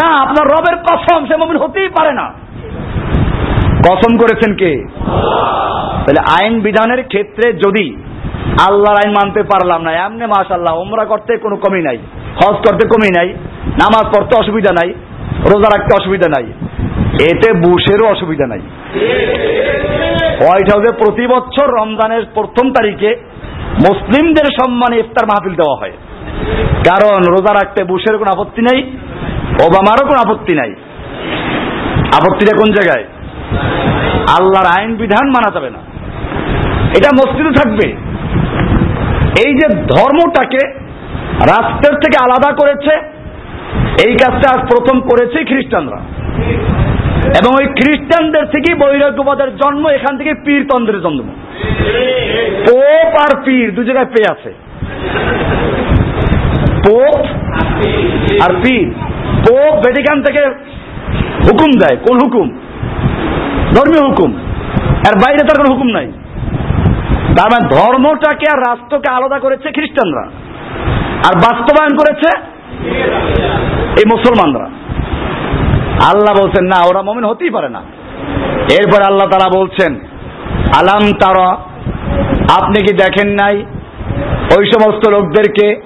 [0.00, 2.32] না আপনার রবের কসম সে মমিন হতেই পারে না।
[3.88, 4.84] কসম করেছেন কে?
[6.06, 7.96] তাহলে আইন বিধানের ক্ষেত্রে যদি
[8.66, 11.98] আল্লাহর আইন মানতে পারলাম না। এমনি মাশাল্লাহ ওমরা করতে কোনো কমি নাই,
[12.34, 13.28] হজ করতে কমি নাই,
[13.64, 14.94] নামাজ পড়তে অসুবিধা নাই,
[15.46, 16.52] রোজা রাখতে অসুবিধা নাই।
[17.22, 18.58] এতে বুশেরও অসুবিধা নাই।
[20.40, 23.16] হোয়াইট হাউসে প্রতি বছর রমজানের প্রথম তারিখে
[23.88, 25.92] মুসলিমদের সম্মানে ইফতার মাহফিল দেওয়া হয়।
[26.88, 28.82] কারণ রোজা রাখতে বুশের কোনো আপত্তি নেই,
[29.66, 30.74] ওবামারও কোনো আপত্তি নাই।
[32.18, 33.04] আপত্তিটা কোন জায়গায়?
[34.38, 35.78] আল্লাহর আইন বিধান মানা যাবে না।
[36.98, 38.07] এটা মসজিদে থাকবে।
[39.46, 40.72] এই যে ধর্মটাকে
[41.46, 42.96] রাষ্ট্রের থেকে আলাদা করেছে,
[44.08, 46.00] এই কাজটা আজ প্রথম করেছে খ্রিস্টানরা।
[47.28, 51.20] এবং ওই খ্রিস্টানদের থেকেই বৈরাগ্যবাদের জন্ম, এখান থেকে পীরতন্ত্রের জন্ম।
[52.66, 54.54] পোপ আর পীর দু জায়গায় পে আছে।
[56.86, 57.26] পোপ
[58.48, 58.94] আর পীর।
[59.48, 60.46] পোপ ভ্যাটিকান থেকে
[61.44, 62.48] হুকুম দেয়, কোন হুকুম?
[63.74, 64.34] ধর্মীয় হুকুম।
[65.08, 66.12] আর বাইরে তার কোনো হুকুম নাই।
[67.38, 70.24] তার মানে ধর্মটাকে আর রাষ্ট্রকে আলাদা করেছে খ্রিস্টানরা।
[71.28, 72.40] আর বাস্তবায়ন করেছে
[74.00, 74.70] এই মুসলমানরা।
[76.10, 77.80] আল্লাহ বলছেন, না, ওরা মমিন হতেই পারে না।
[78.80, 79.94] এরপর আল্লাহ তারা বলছেন,
[80.78, 81.50] আলাম তারা,
[82.60, 83.56] আপনি কি দেখেন নাই
[84.58, 85.82] ওই সমস্ত লোকদেরকে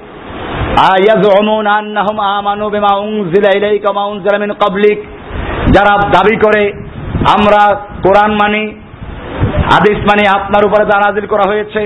[5.75, 6.73] যারা দাবি করে,
[7.35, 8.82] আমরা কোরআন মানি
[9.71, 11.81] হাদিস মানি আপনার উপরে যা নাজিল করা হয়েছে,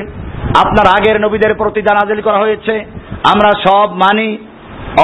[0.63, 2.75] আপনার আগের নবীদের প্রতি যা নাজিল করা হয়েছে,
[3.33, 4.29] আমরা সব মানি।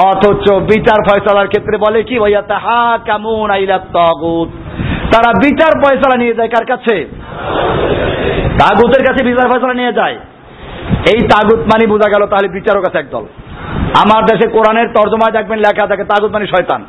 [0.09, 4.49] অথচ বিচার ফয়সালার ক্ষেত্রে বলে কি ভাইয়া তাহা কেমন আইলা তাগুত।
[5.13, 6.95] তারা বিচার ফয়সালা নিয়ে যায় কার কাছে?
[8.61, 10.15] তাগুতের কাছে বিচার ফয়সালা নিয়ে যায়।
[11.11, 13.25] এই তাগুত মানি বোঝা গেল তাহলে বিচারক আছে একদল।
[14.03, 16.81] আমার দেশে কোরআনের তর্জমায় দেখবেন লেখা থাকে, তাগুত মানে শয়তান।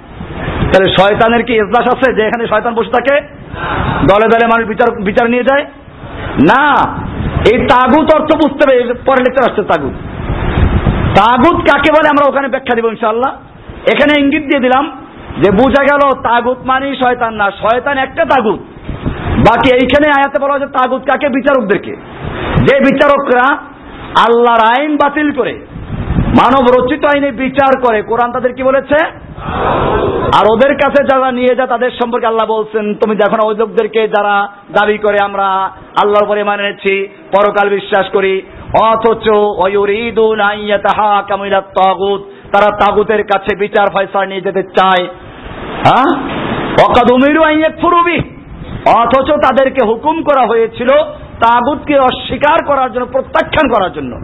[0.75, 3.21] তাহলে শয়তানের কি এজলাস আছে যে এখানে শয়তান বসে থাকে?
[4.13, 5.65] দলে দলে মানুষ বিচার বিচার নিয়ে যায়?
[6.53, 6.65] না।
[7.53, 9.93] এই তাগুত অর্থ বুঝতে হবে পরে লেকচার আসছে তাগুত।
[11.19, 13.33] তাগুত কাকে বলে আমরা ওখানে ব্যাখ্যা দিব ইনশাল্লাহ
[13.93, 14.85] এখানে ইঙ্গিত দিয়ে দিলাম
[15.43, 18.61] যে বোঝা গেল তাগুত মানে শয়তান না, শয়তান একটা তাগুত।
[19.49, 21.29] বাকি এইখানে আয়াতে বলা হয়েছে তাগুত কাকে?
[21.29, 21.97] বিচারকদেরকে।
[22.67, 23.57] যে বিচারকরা
[24.27, 25.67] আল্লাহর আইন বাতিল করে
[26.35, 29.05] মানব রচিত আইনে বিচার করে। কোরআন তাদের কি বলেছে?
[30.37, 34.49] আর ওদের কাছে যারা নিয়ে যায়, তাদের সম্পর্কে আল্লাহ বলছেন, তুমি দেখো ওই লোকদেরকে যারা
[34.73, 35.45] দাবি করে, আমরা
[36.03, 38.43] আল্লাহর উপরে মানে নিচ্ছি পরকাল বিশ্বাস করি।
[38.83, 39.29] অথচ
[41.61, 42.21] তাগুত
[42.53, 45.07] তারা তাগুতের কাছে বিচার ফয়সালা নিয়ে যেতে চায়।
[45.87, 46.17] হ্যাঁ?
[47.47, 48.21] আন
[48.97, 50.89] অথচ তাদেরকে হুকুম করা হয়েছিল
[51.41, 54.21] তাগুতকে অস্বীকার করার জন্য, প্রত্যাখ্যান করার জন্য।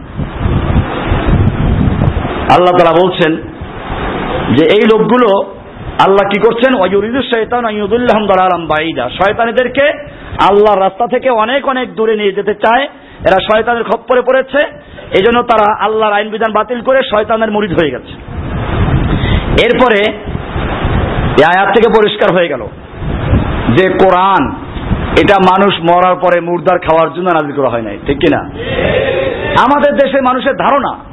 [2.53, 3.35] আল্লাহ তালা বলছেন
[4.55, 5.53] যে এই লোকগুলো
[5.91, 6.81] আল্লাহ কি করছেন?
[6.81, 9.85] ওয়ুরিদু শয়তান আইয়ুদুল্লাহম দালালাম বাইদা শয়তানীদেরকে
[10.49, 12.83] আল্লাহর রাস্তা থেকে অনেক অনেক দূরে নিয়ে যেতে চায়।
[13.27, 14.57] এরা শয়তানের খপ্পরে পড়েছে।
[15.17, 18.13] এই জন্য তারা আল্লাহর আইন বিধান বাতিল করে শয়তানের মুরিদ হয়ে গেছে।
[19.65, 20.13] এরপরে
[21.55, 22.67] আয়াত থেকে পরিষ্কার হয়ে গেল
[23.77, 24.55] যে কোরআন,
[25.21, 28.41] এটা মানুষ মরার পরে মুর্দার খাওয়ার জন্য নাজিল করা হয় নাই। ঠিক কিনা?
[29.63, 31.10] আমাদের দেশে মানুষের ধারণা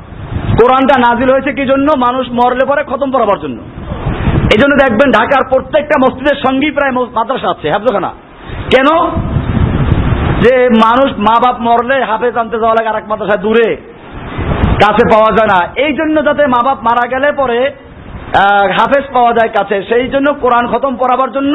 [0.61, 1.89] কোরআনটা নাজিল হয়েছে কি জন্য?
[2.07, 3.59] মানুষ মরলে পরে খতম করাবার জন্য।
[4.55, 8.11] এই জন্য দেখবেন ঢাকার প্রত্যেকটা মসজিদের সঙ্গেই প্রায় মাদ্রাসা আছে, হাফজখানা।
[8.75, 8.89] কেন?
[10.45, 13.69] যে মানুষ মা বাপ মরলে হাফেজ আনতে যাওয়া লাগে আর এক মাদ্রাসায় দূরে।
[14.83, 17.59] কাছে পাওয়া যায় না। এই জন্য যাতে মা বাপ মারা গেলে পরে
[18.79, 21.55] হাফেজ পাওয়া যায় কাছে, সেই জন্য কোরআন খতম পড়াবার জন্য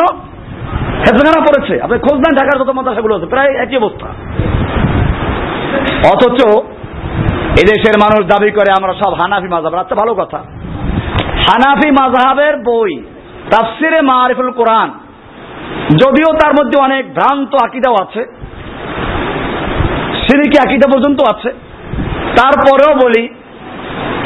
[1.05, 4.07] হেফজখানা পড়েছে। আপনি খোঁজ নেন ঢাকার যত মাদ্রাসাগুলো আছে, প্রায় একই অবস্থা।
[6.13, 6.39] অথচ
[7.61, 10.39] এদেশের মানুষ দাবি করে, আমরা সব হানাফি মাজাব আচ্ছা ভালো কথা।
[11.47, 12.93] হানাফি মাজাহাবের বই,
[13.51, 14.89] তাফসিরে মারিফুল কোরআন,
[16.01, 18.21] যদিও তার মধ্যে অনেক ভ্রান্ত আকিদাও আছে,
[20.25, 21.49] সিরিকি আকিদা পর্যন্ত আছে।
[22.39, 23.23] তারপরেও বলি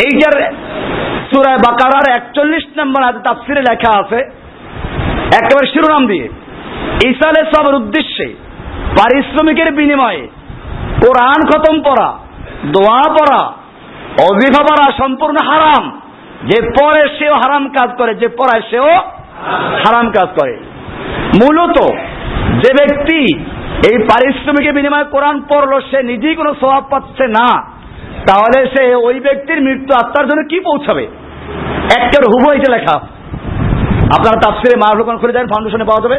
[0.06, 0.36] এইটার
[1.30, 4.20] সুরায় বাকারার একচল্লিশ নম্বর হাতে তাফসিরে লেখা আছে,
[5.40, 6.26] একেবারে শিরোনাম দিয়ে,
[7.10, 8.28] ঈসা সবের উদ্দেশ্যে,
[8.98, 10.24] পারিশ্রমিকের বিনিময়ে,
[11.04, 12.10] কোরআন খতম পড়া
[12.66, 13.46] দোয়া পড়া,
[14.30, 16.02] অজিফা পড়া সম্পূর্ণ হারাম।
[16.48, 18.96] যে পরে সেও হারাম কাজ করে, যে পড়ায় সেও
[19.86, 20.58] হারাম কাজ করে।
[21.44, 21.94] মূলত
[22.54, 23.38] যে ব্যক্তি
[23.92, 27.78] এই পারিশ্রমিকের বিনিময়ে কোরআন পড়ল, সে নিজেই কোনো স্বভাব পাচ্ছে না।
[28.28, 31.08] তাহলে সে ওই ব্যক্তির মৃত্যু আত্মার জন্য কি পৌঁছাবে?
[31.98, 33.00] একটার হুবু এটা লেখা।
[34.18, 36.16] আপনারা তাফসিরে মাহরুকান খুলে দেন ফাউন্ডেশনে পাওয়া যাবে।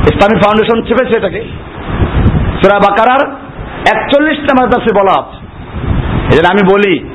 [0.00, 1.40] ইসলামিক ফাউন্ডেশন চেপেছে এটাকে।
[2.62, 3.45] সুরা বাকারার
[3.94, 5.46] একচল্লিশ নাম্বার তাফসির বলা আছে।
[6.32, 7.08] এই আমি বলি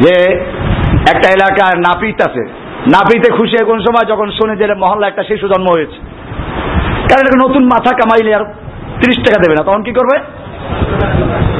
[0.00, 0.34] যে
[1.10, 2.44] একটা এলাকার নাপিত আছে।
[2.86, 5.96] নাপিতে খুশি কোন সময় যখন শুনে যে মহল্লা একটা শিশু জন্ম হয়েছে।
[6.90, 8.44] কারণ একটা নতুন মাথা কামাইলে আর
[9.02, 10.18] ত্রিশ টাকা দেবে না। তখন কি করবে?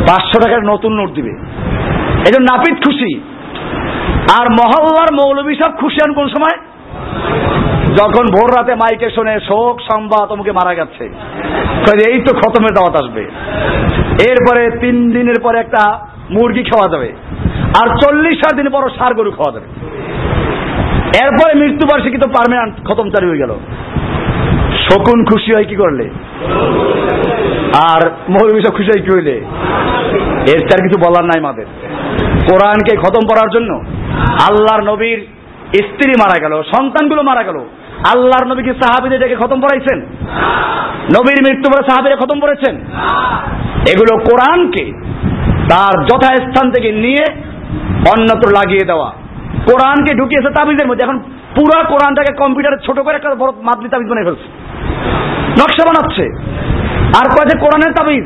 [0.08, 1.30] পাঁচশো টাকার নতুন নোট দিবে।
[2.28, 3.20] এই নাপিত খুশি।
[4.40, 6.69] আর মহল্লার মৌলবী সব খুশি হন কোন সময়?
[8.00, 11.04] যখন ভোর রাতে মাইকে শুনে শোক সংবাদ তোমাকে মারা গেছে
[12.10, 13.22] এই তো খতমের দাওয়াত আসবে।
[14.30, 15.82] এরপরে তিন দিনের পরে একটা
[16.34, 17.08] মুরগি খাওয়া যাবে,
[17.80, 19.68] আর চল্লিশ সাত দিন পর সার গরু খাওয়া যাবে।
[21.22, 23.52] এরপরে মৃত্যুবার্ষিকী তো পারমানেন্ট খতম চালু হয়ে গেল।
[24.84, 26.04] শকুন খুশি হয় কি করলে?
[27.90, 28.00] আর
[28.34, 29.34] মৌলবী সব খুশি হয় কি হইলে?
[30.52, 31.66] এর তার কিছু বলার নাই আমাদের
[32.48, 33.70] কোরআনকে খতম করার জন্য
[34.48, 35.20] আল্লাহর নবীর
[35.74, 37.56] স্ত্রী মারা গেল, সন্তানগুলো মারা গেল।
[38.14, 40.00] আল্লাহর নবী কি সাহাবিদের ডেকে খতম পড়াইছেন?
[41.16, 42.76] নবীর মৃত্যু পরে সাহাবিরা খতম করেছেন
[43.92, 44.92] এগুলো কোরআনকে
[45.70, 47.24] তার যথাস্থান থেকে নিয়ে
[48.12, 49.12] অন্যত্র লাগিয়ে দেওয়া।
[49.70, 51.18] কোরআনকে ঢুকিয়েছে তাবিজের মধ্যে। এখন
[51.56, 54.46] পুরো কোরআনটাকে কম্পিউটারে ছোট করে একটা বড় মাতলি তাবিজ বানিয়ে ফেলছে।
[55.60, 56.24] নকশা বানাচ্ছে।
[57.20, 58.24] আর কয় যে কোরআনের তাবিজ?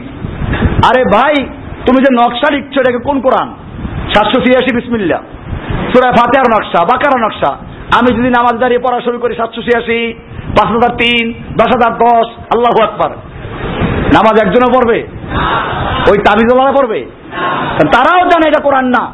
[0.85, 1.35] আরে ভাই,
[1.87, 3.55] তুমি যে নকশা লিখছো এটাকে কোন কোরআন?
[4.15, 5.23] সাতশো ছিয়াশি বিসমিল্লা
[5.95, 7.51] সুরায় ফাতেহার নকশা বাকার নকশা।
[7.99, 10.13] আমি যদি নামাজ দাঁড়িয়ে পড়া শুরু করি সাতশো ছিয়াশি,
[10.57, 13.11] পাঁচ হাজার তিন, দশ হাজার দশ, আল্লাহ আকবার।
[14.17, 14.99] নামাজ একজনও পড়বে?
[16.11, 17.01] ওই তাবিজওয়ালা পড়বে?
[17.93, 19.05] তারাও জানে এটা কোরআন না।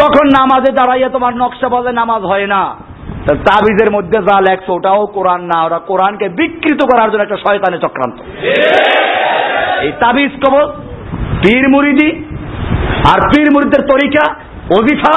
[0.00, 2.76] যখন নামাজে দাঁড়াইয়া তোমার নকশা বলে নামাজ হয় না
[3.28, 8.18] তাবিজের মধ্যে যা লেখছে ওটাও কোরআন না। ওরা কোরআনকে বিকৃত করার জন্য একটা শয়তানে চক্রান্ত।
[9.82, 10.66] এই তাবিজ কবল
[11.42, 12.10] পীর মুরিদি
[13.12, 14.24] আর পীর মুরিদের তরিকা
[14.78, 15.14] অজিফা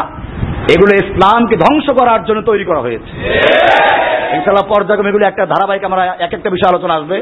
[0.73, 3.11] এগুলো ইসলামকে ধ্বংস করার জন্য তৈরি করা হয়েছে।
[4.37, 7.17] ইনশাল্লাহ পর্যায়ক্রমে এগুলো একটা ধারাবাহিক আমরা এক একটা বিষয় আলোচনা আসবে।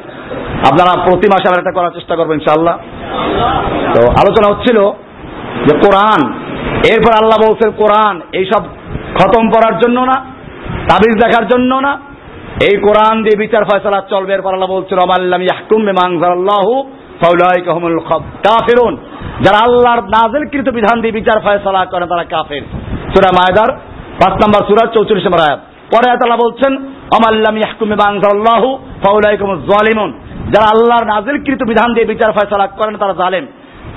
[0.70, 2.76] আপনারা প্রতি মাসে আমরা একটা করার চেষ্টা করব ইনশাল্লাহ
[3.94, 4.78] তো আলোচনা হচ্ছিল
[5.68, 6.22] যে কোরআন,
[6.94, 8.62] এরপর আল্লাহ বলছেন কোরআন, এইসব
[9.18, 10.18] খতম করার জন্য না,
[10.90, 12.00] তাবিজ দেখার জন্য না,
[12.68, 16.74] এই কোরআন দিয়ে বিচার ফয়সলা চলবে। এরপর আল্লাহ বলছেন অমাল্লাম ইয়াহকুম বিমাংজাল্লাহু
[17.22, 18.00] ফাউলাইকা হুমুল
[18.46, 18.94] কাফিরুন।
[19.46, 22.64] যারা আল্লাহর নাজিলকৃত বিধান দিয়ে বিচার ফয়সলা করে, তারা কাফের।
[23.14, 23.70] সূরা মায়দার
[24.22, 25.60] পাঁচ নম্বর সূরা 44 নম্বর আয়াত।
[25.94, 26.72] পরে আল্লাহ বলছেন
[27.18, 28.70] অমাল্লাম ইয়াহকুম বিমাংজাল্লাহু
[29.04, 30.10] ফাউলাইকা হুমুল জালিমুন
[30.54, 33.46] যারা আল্লাহর নাজিলকৃত বিধান দিয়ে বিচার ফয়সলা করেন, তারা জালেম।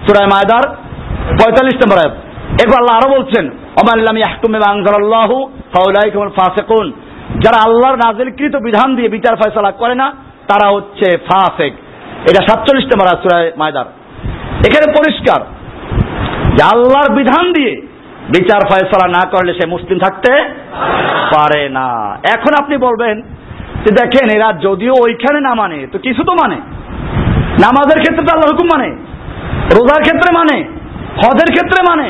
[0.05, 0.65] সূরা মায়দার
[1.41, 2.15] 45 নম্বর আয়াত।
[2.63, 3.45] এরপর আল্লাহ আরও বলছেন
[3.83, 5.37] অমাল্লাম ইয়াহকুমে আনজালাল্লাহু
[5.75, 6.87] ফাউলাইকুমুল ফাসিকুন।
[7.45, 10.07] যারা আল্লাহর নাজিলকৃত বিধান দিয়ে বিচার ফয়সালা করে না,
[10.51, 11.73] তারা হচ্ছে ফাসেক।
[12.31, 13.87] এটা সাতচল্লিশ নম্বর সূরায় মায়দার।
[14.67, 15.41] এখানে পরিষ্কার
[16.73, 17.73] আল্লাহর বিধান দিয়ে
[18.37, 20.33] বিচার ফয়সলা না করলে সে মুসলিম থাকতে
[21.35, 21.89] পারে না।
[22.35, 23.23] এখন আপনি বলবেন
[23.85, 26.57] যে দেখেন, এরা যদিও ওইখানে না মানে তো কিছু তো মানে।
[27.65, 28.89] নামাজের ক্ষেত্রে তো আল্লাহ হুকুম মানে
[29.77, 30.57] রোজার ক্ষেত্রে মানে
[31.23, 32.09] হজের ক্ষেত্রে মানে।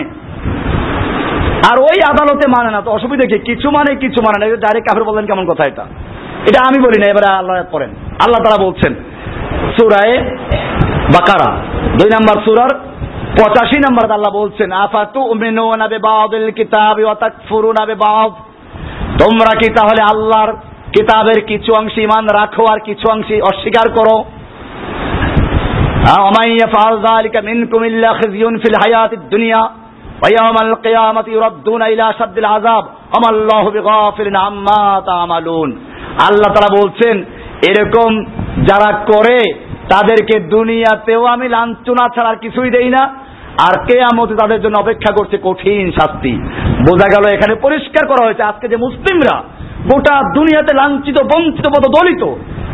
[1.70, 3.38] আর ওই আদালতে মানে না, তো অসুবিধা কি?
[3.38, 5.84] কিছু মানে কিছু মানে না। ডাইরেক্ট কাফের বললেন কেমন কথা এটা?
[6.48, 7.90] এটা আমি বলি না, এবারে আল্লাহ পড়েন।
[8.24, 8.94] আল্লাহ তারা বলছেন
[9.77, 10.15] সুরায়
[11.15, 11.49] বাকারা
[11.99, 12.71] দুই নম্বর সুরার
[13.37, 18.31] পঁচাশি নম্বর আল্লাহ বলছেন আফাতু উমিনুনা বিবাদিল কিতাবি ওয়া তাকফুরুনা বিবাদ
[19.21, 20.51] তোমরা কি তাহলে আল্লাহর
[20.95, 24.17] কিতাবের কিছু অংশ ইমান রাখো আর কিছু অংশ অস্বীকার করো
[26.19, 29.63] ومن يفعل ذلك منكم إلا خزي في الحياة الدنيا
[30.23, 35.69] ويوم القيامة يردون إلى شد العذاب وما الله بغافل عما تعملون
[36.27, 37.15] আল্লাহ তারা বলছেন
[37.69, 38.09] এরকম
[38.63, 39.39] যারা করে
[39.92, 43.02] তাদেরকে দুনিয়াতেও আমি লাঞ্চনা ছাড়ার কিছুই দেই না।
[43.66, 46.32] আর কে কেয়ামতে তাদের জন্য অপেক্ষা করছে কঠিন শাস্তি।
[46.88, 49.42] বোঝা গেল এখানে পরিষ্কার করা হয়েছে আজকে যে মুসলিমরা
[49.92, 52.22] গোটা দুনিয়াতে লাঞ্ছিত, বঞ্চিত পদ দলিত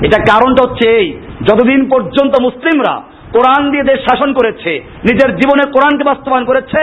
[0.06, 1.06] এটা কারণটা হচ্ছে এই,
[1.48, 2.94] যতদিন পর্যন্ত মুসলিমরা
[3.34, 4.72] কোরআন দিয়ে দেশ শাসন করেছে,
[5.08, 6.80] নিজের জীবনে কোরআনকে বাস্তবায়ন করেছে,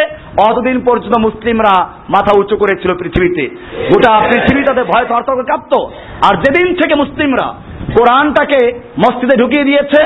[0.50, 1.74] অতদিন পর্যন্ত মুসলিমরা
[2.10, 3.44] মাথা উঁচু করেছিল পৃথিবীতে।
[3.92, 5.74] গোটা পৃথিবী তাদের ভয় সতর্ক কাঁপত।
[6.28, 7.48] আর যেদিন থেকে মুসলিমরা
[7.98, 8.60] কোরআনটাকে
[9.04, 10.02] মসজিদে ঢুকিয়ে দিয়েছে,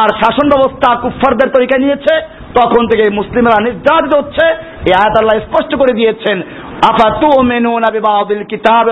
[0.00, 2.14] আর শাসন ব্যবস্থা কুফারদের তরিকা নিয়েছে,
[2.58, 4.44] তখন থেকে মুসলিমরা নির্যাতিত হচ্ছে।
[4.88, 6.42] এই আয়াত আল্লাহ স্পষ্ট করে দিয়েছেন,
[6.90, 8.86] আফা তু মেনু না বিবাদিল কিতাব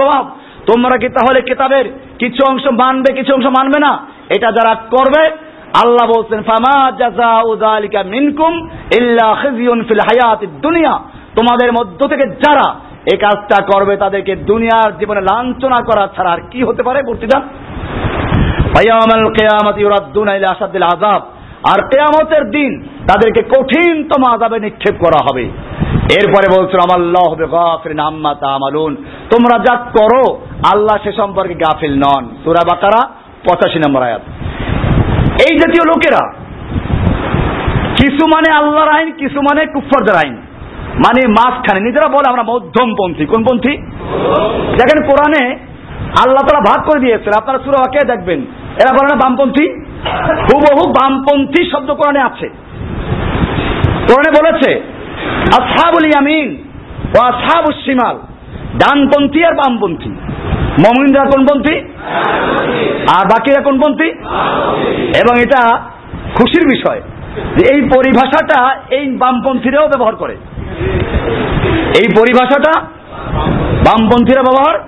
[0.00, 0.18] বাবা
[0.66, 1.86] তোমরা কি তাহলে কিতাবের
[2.18, 3.92] কিছু অংশ মানবে, কিছু অংশ মানবে না?
[4.36, 5.22] এটা যারা করবে
[5.74, 10.98] আল্লাহ বলছেন, ফামা জাজা উদালিকা মিনকুম ইল্লা খিজিউন ফিল হায়াতিদ দুনিয়া।
[11.36, 12.74] তোমাদের মধ্য থেকে যারা
[13.12, 17.02] এই কাজটা করবে, তাদেরকে দুনিয়ার জীবনে লাঞ্ছনা করা ছাড়া আর কি হতে পারে?
[17.02, 17.40] বর্তিদা
[18.74, 21.22] ফায়ামাল কিয়ামাতি ইউরাদ্দুনা ইলা আসাদিল আযাব।
[21.72, 25.44] আর কেয়ামতের দিন তাদেরকে কঠিনতম আযাবে নিক্ষেপ করা হবে।
[26.20, 28.96] এরপরে বলছেন আমাল্লাহ বেগাফিরিন আম্মা তামালুন
[29.30, 30.40] তোমরা যা করো,
[30.72, 33.08] আল্লাহ সে সম্পর্কে গাফিল নন। সূরা বাকারা
[33.44, 34.22] 85 নম্বর আয়াত।
[35.48, 36.32] এই জাতীয় লোকেরা।
[37.96, 40.36] কিছু মানে আল্লাহর আইন, কিছু মানে কুফরদের আইন।
[40.94, 43.76] মানে মাঝখানে। নিজেরা বলে আমরা মধ্যমপন্থী। কোন পন্থী
[44.72, 45.58] দেখেন কোরআনে
[46.22, 48.40] আল্লাহ তারা ভাগ করে দিয়েছেন। আপনারা সুরা কে দেখবেন।
[48.80, 49.72] এরা বলে না বামপন্থী?
[50.30, 52.48] হুবহু বামপন্থী শব্দ কোরআনে আছে।
[54.08, 54.82] কোরআনে বলেছে,
[55.62, 56.56] আসহাবুল ইয়ামিন
[57.18, 58.18] ও আসহাবুস শিমাল।
[58.78, 60.29] ডানপন্থী আর বামপন্থী।
[60.78, 61.78] মমিনরা কোনপন্থী
[63.18, 64.10] আর বাকিরা কোনপন্থী
[65.22, 65.78] এবং এটা
[66.34, 67.00] খুশির বিষয়
[67.56, 70.36] যে এই পরিভাষাটা এই বামপন্থীরাও ব্যবহার করে।
[72.02, 72.80] এই পরিভাষাটা
[73.62, 74.78] বামপন্থীরা ব্যবহার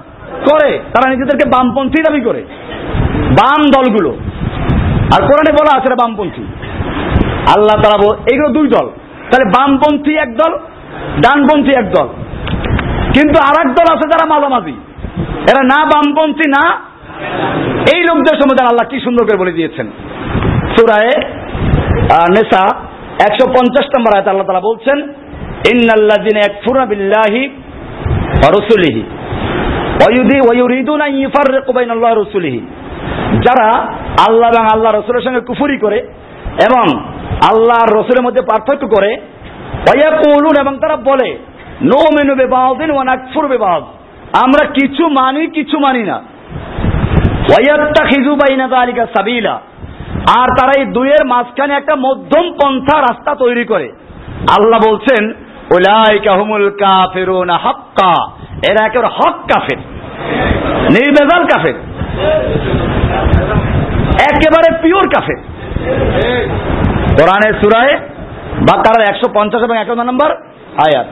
[0.51, 2.43] করে। তারা নিজেদেরকে বামপন্থী দাবি করে।
[3.17, 4.11] বাম দলগুলো।
[5.15, 6.43] আর কোরআনে বলা আছে বামপন্থী।
[7.57, 8.87] আল্লাহ তারা এইগুলো দুই দল।
[9.31, 10.59] তাহলে বামপন্থী এক দল,
[11.21, 12.09] ডানপন্থী এক দল।
[13.15, 14.73] কিন্তু আর দল আছে যারা মাঝামাঝি।
[15.51, 16.65] এরা না বামপন্থী, না
[17.93, 19.87] এই লোকদের সম্বন্ধে আল্লাহ কি সুন্দর করে বলে দিয়েছেন।
[20.75, 21.15] সুরায়
[22.37, 22.63] নেশা
[23.27, 24.99] একশো পঞ্চাশ নম্বর আয়তে আল্লাহ তালা বলছেন,
[25.73, 27.43] ইন্নাল্লাযিনা ইয়াকফুরুনা বিল্লাহি
[28.57, 29.03] রাসূলিহি
[30.47, 32.61] ওয়া ইউরিদুনা আন ইউফাররিকু বাইনাল্লাহি ওয়া রাসূলিহি।
[33.47, 33.69] যারা
[34.27, 35.99] আল্লাহ এবং আল্লাহ রসুলের সঙ্গে কুফুরি করে
[36.69, 36.85] এবং
[37.51, 39.11] আল্লাহর রসুলের মধ্যে পার্থক্য করে
[39.87, 41.29] ওয়াকুলুন এবং তারা বলে
[41.91, 43.85] নো মেনু বেবাউদিন ওয়া নাকফুর বেবাউদ
[44.41, 46.23] আমরা কিছু মানি কিছু মানি না।
[49.07, 49.61] সাবিলা।
[50.39, 53.93] আর তারা এই দুইয়ের মাঝখানে একটা মধ্যম পন্থা রাস্তা তৈরি করে।
[54.51, 55.33] আল্লাহ বলছেন
[57.57, 58.31] হাক্কা।
[58.71, 59.79] এরা একেবারে হক কাফের।
[60.91, 61.75] নির্বেজাল কাফের।
[64.31, 65.37] একেবারে পিওর কাফের।
[67.21, 70.31] কোরআনের সুরায় বা বাকারার একশো পঞ্চাশ এবং একান্ন নম্বর
[70.87, 71.07] আয়াত।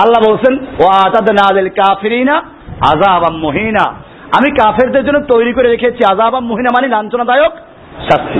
[0.00, 2.42] আল্লাহ বলছেন ও আতাদ নাদিল কাফিরিনা
[2.80, 3.84] আজাবাম মহিনা।
[4.38, 7.52] আমি কাফেরদের জন্য তৈরি করে রেখেছি। আজাবাম মহিনা মানে লাঞ্ছনাদায়ক
[8.10, 8.38] শাস্তি।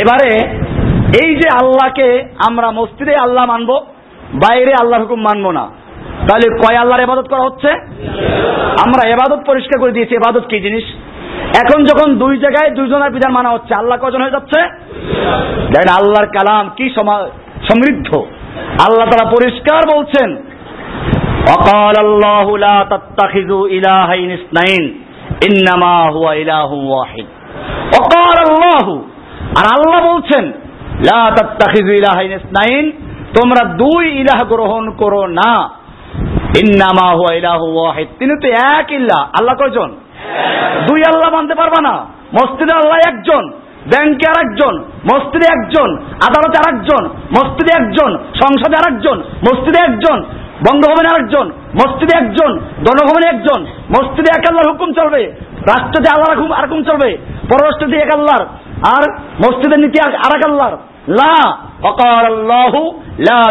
[0.00, 0.30] এবারে
[1.24, 2.08] এই যে আল্লাহকে
[2.48, 3.80] আমরা মসজিদে আল্লাহ মানবো,
[4.34, 5.64] বাইরে আল্লাহর হুকুম মানবো না।
[6.28, 7.70] তাহলে কয় আল্লাহর এবাদত করা হচ্ছে?
[8.84, 10.84] আমরা এবাদত পরিষ্কার করে দিয়েছি। এবাদত কি জিনিস?
[11.62, 14.60] এখন যখন দুই জায়গায় দুইজনের বিধান মানা হচ্ছে, আল্লাহ কজন হয়ে যাচ্ছে?
[15.98, 16.90] আল্লাহর কালাম কি
[17.68, 18.08] সমৃদ্ধ।
[18.86, 20.36] আল্লাহ তারা পরিষ্কার বলছেন
[21.56, 24.82] অকাল আল্লাহ লা তাত্তাখিযু ইলাহাইন ইসনাইন
[25.48, 27.26] ইন্নামা হুয়া ইলাহু ওয়াহিদ
[28.00, 28.86] অকাল আল্লাহ
[29.58, 30.44] আর আল্লাহ বলছেন
[31.10, 32.92] লা তাত্তাখিযু ইলাহাইন ইসনাইন
[33.38, 35.70] তোমরা দুই ইলাহ গ্রহণ করো না।
[36.62, 39.90] ইন্নামা হুয়া ইলাহু ওয়াহিদ তিনি তো এক ইল্লাহ আল্লাহ কয়জন?
[40.88, 42.06] দুই আল্লাহ মানতে পারবা না।
[42.38, 43.50] মসজিদে আল্লাহ একজন,
[43.90, 50.24] ব্যাংকে আর একজন মসজিদে একজন, আদালতে আর একজন মসজিদে একজন, সংসদে আর একজন মসজিদে একজন
[50.68, 55.22] বঙ্গভবনে আরেকজন, মসজিদে একজন, জনভবনে একজন, মসজিদে এক আল্লাহর হুকুম চলবে,
[55.60, 57.16] রাষ্ট্রতে আল্লাহর হুকুম আর হুকুম চলবে,
[57.50, 58.44] পররাষ্ট্রতে এক আল্লাহর,
[58.96, 60.76] আর মসজিদের নীতি আর এক আল্লাহর।
[61.08, 63.42] লা অকার আল্লাহু, লা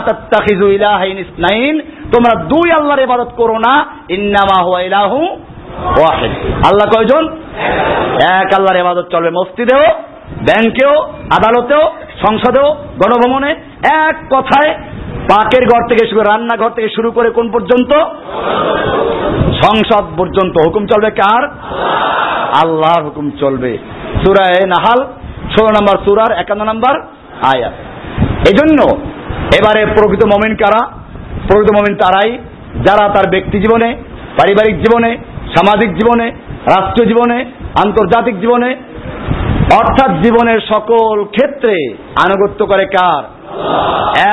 [0.73, 1.79] ইলাহাইন ইসনাইন।
[2.15, 5.17] তোমরা দুই আল্লাহর ইবাদত করো না, ইন্নামা হুয়া ইলাহু
[5.99, 6.31] ওয়াহিদ।
[6.65, 7.27] আল্লাহ কয়জন?
[8.39, 9.83] এক আল্লাহর ইবাদত চলবে মসজিদেও,
[10.39, 10.93] ব্যাংকেও,
[11.37, 11.81] আদালতেও,
[12.27, 13.55] সংসদেও, গণভবনে।
[14.07, 14.71] এক কথায়
[15.29, 17.91] পাকের ঘর থেকে শুরু রান্নাঘর থেকে শুরু করে কোন পর্যন্ত?
[19.65, 21.43] সংসদ পর্যন্ত। হুকুম চলবে কার?
[22.63, 23.77] আল্লাহর হুকুম চলবে।
[24.25, 25.03] সুরায় নাহাল,
[25.57, 27.01] ষোলো নম্বর সুরার একান্ন নম্বর
[27.55, 27.73] আয়াত।
[28.49, 28.95] জন্য
[29.55, 30.85] এবারে প্রকৃত মমিন কারা?
[31.47, 32.37] প্রকৃত মমিন তারাই।
[32.83, 33.93] যারা তার ব্যক্তি জীবনে,
[34.39, 35.17] পারিবারিক জীবনে,
[35.57, 36.31] সামাজিক জীবনে,
[36.65, 37.45] রাষ্ট্রীয় জীবনে,
[37.85, 38.75] আন্তর্জাতিক জীবনে,
[39.73, 41.93] অর্থাৎ জীবনের সকল ক্ষেত্রে
[42.25, 43.38] আনুগত্য করে কার?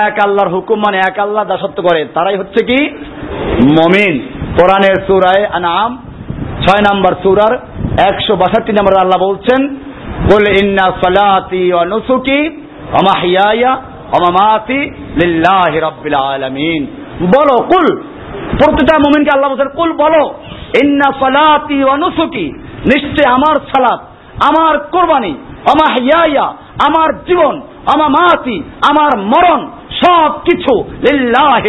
[0.07, 2.81] এক আল্লাহর হুকুম মানে এক আল্লাহ দাসত্ব করে। তারাই হচ্ছে কি?
[3.79, 4.15] মমিন।
[4.59, 5.91] কোরআনের সুরায় আনাম
[6.61, 7.55] ছয় নম্বর সুরার
[8.11, 9.61] একশো বাষট্টি নম্বর আল্লাহ বলছেন
[10.63, 13.73] ইন্না সালাতি ওয়া নুসুকি ওয়া মাহইয়ায়া
[14.07, 14.79] ওয়া মামাতি
[15.23, 16.87] লিল্লাহি রাব্বিল আলামিন।
[17.21, 17.87] বলো, কুল।
[19.05, 20.35] মুমিনকে আল্লাহ কুল বলো,
[20.85, 22.47] ইন্না সালাতি ওয়া নুসুকি,
[22.95, 24.01] নিশ্চয় আমার সালাত,
[24.49, 25.33] আমার কোরবানি
[25.73, 26.47] আমা হিয়াইয়া
[26.89, 27.61] আমার জীবন
[27.95, 29.67] আমা মাতি আমার মরণ
[30.05, 30.85] সব কিছু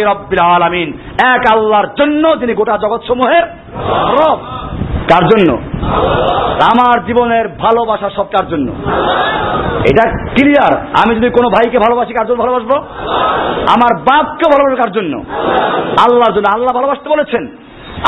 [0.04, 3.42] রাব্বিল আলামিন। এক আল্লাহর জন্য যিনি গোটা জগৎ সমূহের
[4.12, 4.38] রব।
[5.12, 5.58] কার জন্য?
[6.60, 8.72] আমার জীবনের ভালোবাসা সব কার জন্য?
[9.90, 12.74] এটা ক্লিয়ার আমি যদি কোনো ভাইকে ভালোবাসি, কার জন্য ভালোবাসবো?
[13.76, 15.24] আমার বাপকে ভালোবাসবো কার জন্য?
[16.00, 17.46] আল্লাহর জন্য। আল্লাহ ভালোবাসতে বলেছেন।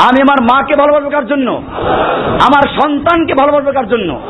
[0.01, 1.61] আমি আমার মাকে ভালোবাসবো কার জন্য?
[2.47, 4.21] আমার সন্তানকে ভালোবাসবো কার জন্য?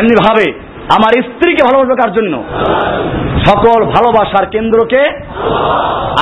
[0.00, 2.34] এমনি ভাবে আমার স্ত্রীকে ভালোবাসবো কার জন্য?
[3.46, 5.02] সকল ভালোবাসার কেন্দ্রকে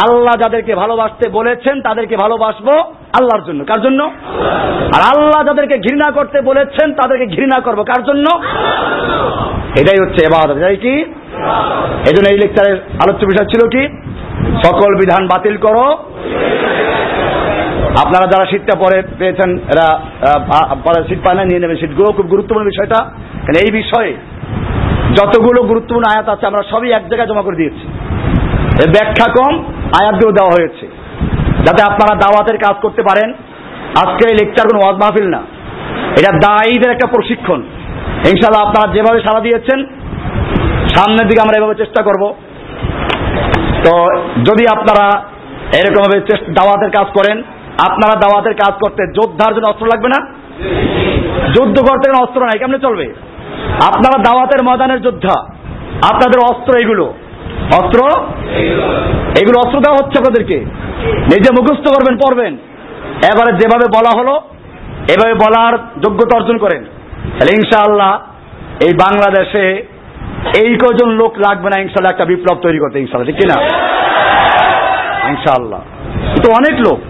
[0.05, 2.75] আল্লাহ যাদেরকে ভালোবাসতে বলেছেন তাদেরকে ভালোবাসবো
[3.19, 4.01] আল্লাহর জন্য। কার জন্য?
[4.97, 8.27] আর আল্লাহ যাদেরকে ঘৃণা করতে বলেছেন তাদেরকে ঘৃণা করব। কার জন্য?
[9.81, 10.95] এটাই হচ্ছে এবার এটাই কি?
[12.09, 13.83] এই জন্য এই লেকচারের আলোচ্য বিষয় ছিল কি?
[14.65, 15.87] সকল বিধান বাতিল করো।
[18.03, 19.87] আপনারা যারা শীতটা পরে পেয়েছেন, এরা
[21.09, 22.99] শীত পায় না, নিয়ে নেবেন শীতগুলো খুব গুরুত্বপূর্ণ বিষয়টা।
[23.63, 24.13] এই বিষয়ে
[25.17, 27.85] যতগুলো গুরুত্বপূর্ণ আয়াত আছে, আমরা সবই এক জায়গায় জমা করে দিয়েছি।
[28.83, 29.65] এর ব্যাখ্যা কম,
[30.01, 30.87] আয়াতগুলো দেওয়া হয়েছে।
[31.67, 33.33] যাতে আপনারা দাওয়াতের কাজ করতে পারেন।
[33.97, 35.43] আজকের এই লেকচার কোনো ওয়াজ মাহফিল না।
[36.19, 37.61] এটা দায়ীদের একটা প্রশিক্ষণ।
[38.31, 39.85] ইনশাল্লাহ আপনারা যেভাবে সাড়া দিয়েছেন,
[40.97, 42.35] সামনের দিকে আমরা এভাবে চেষ্টা করব।
[43.85, 43.93] তো
[44.41, 45.19] যদি আপনারা
[45.79, 46.21] এরকম ভাবে
[46.53, 47.43] দাওয়াতের কাজ করেন,
[47.89, 50.27] আপনারা দাওয়াতের কাজ করতে যোদ্ধার জন্য অস্ত্র লাগবে না?
[51.49, 53.15] যুদ্ধ করতে অস্ত্র নাই, কেমনে চলবে?
[53.71, 55.45] আপনারা দাওয়াতের ময়দানের যোদ্ধা।
[56.13, 57.15] আপনাদের অস্ত্র এগুলো।
[57.73, 58.11] অস্ত্র?
[59.43, 60.61] এগুলো অস্ত্র দেওয়া হচ্ছে আপনাদেরকে
[61.09, 62.55] নিজে মুখস্থ করবেন, পড়বেন।
[63.33, 64.41] এবারে যেভাবে বলা হলো,
[65.09, 66.85] এভাবে বলার যোগ্যতা অর্জন করেন।
[67.39, 68.19] তাহলে ইনশাআল্লাহ
[68.83, 69.95] এই বাংলাদেশে
[70.57, 73.65] এই কজন লোক লাগবে না ইনশাল্লাহ একটা বিপ্লব তৈরি করতে ইনশাল্লাহ ঠিক কিনা?
[75.29, 75.81] ইনশাআল্লাহ।
[76.37, 77.01] তো অনেক লোক।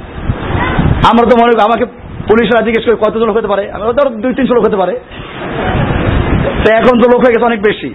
[1.12, 1.84] আমরা তো মনে আমাকে
[2.28, 3.72] পুলিশরা জিজ্ঞেস করে কতজন হতে পারে?
[3.72, 5.00] আমি ধর দুই তিনশো লোক হতে পারে।
[6.64, 7.90] তো এখন তো লোক হয়ে গেছে অনেক বেশি।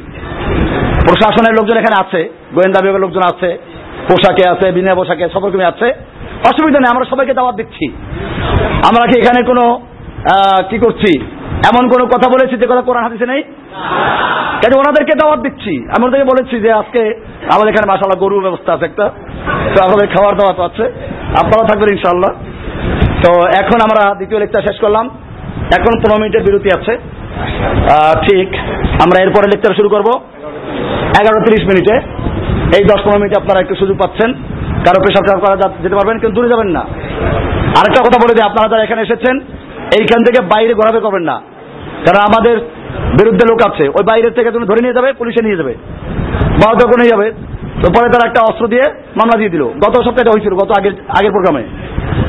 [1.08, 2.22] প্রশাসনের লোকজন এখানে আছে,
[2.56, 3.50] গোয়েন্দা বিভাগের লোকজন আছে,
[4.10, 5.88] পোশাকে আছে, বিনা পোশাকে সব রকমই আছে।
[6.50, 7.86] অসুবিধা নেই, আমরা সবাইকে দাওয়াত দিচ্ছি।
[8.90, 9.66] আমরা কি এখানে কোনো
[10.70, 11.12] কি করছি?
[11.70, 13.42] এমন কোন কথা বলেছি যে কথা কোরআন হাদিসে নেই?
[14.62, 15.74] কেন ওনাদেরকে দাওয়াত দিচ্ছি?
[15.94, 17.02] আমি ওদেরকে বলেছি যে আজকে
[17.54, 19.06] আমাদের এখানে মাসাল্লাহ গরুর ব্যবস্থা আছে একটা।
[19.74, 20.86] তো আমাদের খাওয়ার দাওয়াত আছে।
[21.42, 22.32] আপনারাও থাকবেন ইনশাল্লাহ
[23.24, 25.06] তো এখন আমরা দ্বিতীয় লেকচার শেষ করলাম।
[25.78, 26.94] এখন পনেরো মিনিটের বিরতি আছে।
[28.30, 28.48] ঠিক,
[29.04, 30.08] আমরা এরপরে লেকচার শুরু করব।
[31.22, 31.96] এগারো তিরিশ মিনিটে।
[32.78, 34.34] এই দশ পনেরো মিনিটে আপনারা একটু সুযোগ পাচ্ছেন।
[34.86, 36.80] কারও পেশাব করা যেতে পারবেন কিন্তু দূরে যাবেন না।
[37.80, 39.40] আরেকটা কথা বলে দিই, আপনারা যারা এখানে এসেছেন,
[40.00, 41.42] এইখান থেকে বাইরে ঘোরাবে করবেন না।
[42.06, 42.58] কারণ আমাদের
[43.20, 45.74] বিরুদ্ধে লোক আছে, ওই বাইরের থেকে তুমি ধরে নিয়ে যাবে, পুলিশে নিয়ে যাবে।
[46.62, 47.32] বা যখন নিয়ে যাবে।
[47.82, 48.84] তো পরে তারা একটা অস্ত্র দিয়ে
[49.16, 51.64] মামলা দিয়ে দিল। গত সপ্তাহে হয়েছিল, গত আগের আগের প্রোগ্রামে।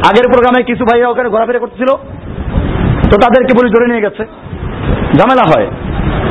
[0.09, 1.88] আগের প্রোগ্রামে কিছু ভাইরা ওখানে ঘোরাফেরা করতেছিল।
[3.11, 4.24] তো তাদেরকে পুলিশ ধরে নিয়ে গেছে।
[5.18, 5.66] ঝামেলা হয়।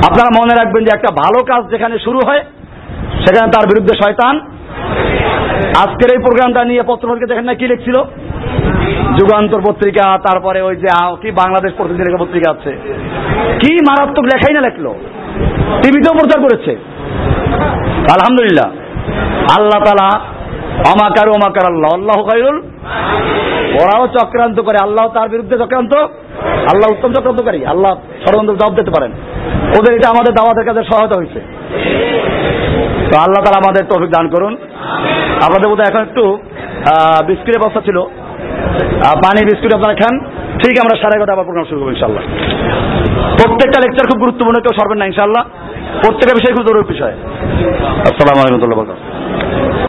[0.10, 2.42] আপনারা মনে রাখবেন যে একটা ভালো কাজ যেখানে শুরু হয়,
[3.28, 4.40] সেখানে তার বিরুদ্ধে শয়তান।
[5.80, 8.04] আজকের এই প্রোগ্রামটা নিয়ে পত্রপত্রিকা দেখেন না কি লিখছিল?
[9.20, 10.88] যুগান্তর পত্রিকা, তারপরে ওই যে
[11.22, 12.72] কি বাংলাদেশ প্রতিদিন পত্রিকা আছে।
[13.60, 14.96] কি মারাত্মক লেখাই না লেখলো।
[15.84, 16.72] টিভিতেও প্রচার করেছে।
[18.14, 18.70] আলহামদুলিল্লাহ।
[19.58, 20.20] আল্লাহ তালা
[20.94, 22.18] অমাকার অমাকার আল্লাহ। আল্লাহ
[23.80, 25.94] ওরাও চক্রান্ত করে। আল্লাহ তার বিরুদ্ধে চক্রান্ত?
[26.72, 27.92] আল্লাহ উত্তম চক্রান্তকারী। আল্লাহ
[28.48, 29.12] জবাব দিতে পারেন।
[29.78, 31.40] ওদের এটা আমাদের দাওয়াতের কাছে সহায়তা হয়েছে।
[33.10, 33.84] তো আল্লাহ তালা আমাদের
[34.16, 34.54] দান করুন।
[35.72, 36.24] বোধহয় এখন একটু
[37.28, 37.98] বিস্কুটের বস্তা ছিল।
[39.24, 40.16] পানি বিস্কুট আপনারা খান।
[40.62, 42.24] ঠিক আমরা সাড়ে এগারোটা আবার প্রোগ্রাম শুরু করব ইনশাল্লাহ
[43.40, 45.44] প্রত্যেকটা লেকচার খুব গুরুত্বপূর্ণ, কেউ সরবেন না ইনশাল্লাহ
[46.04, 47.16] প্রত্যেকটা বিষয় খুব জরুরি বিষয়।
[48.10, 48.60] আসসালামু আলাইকুম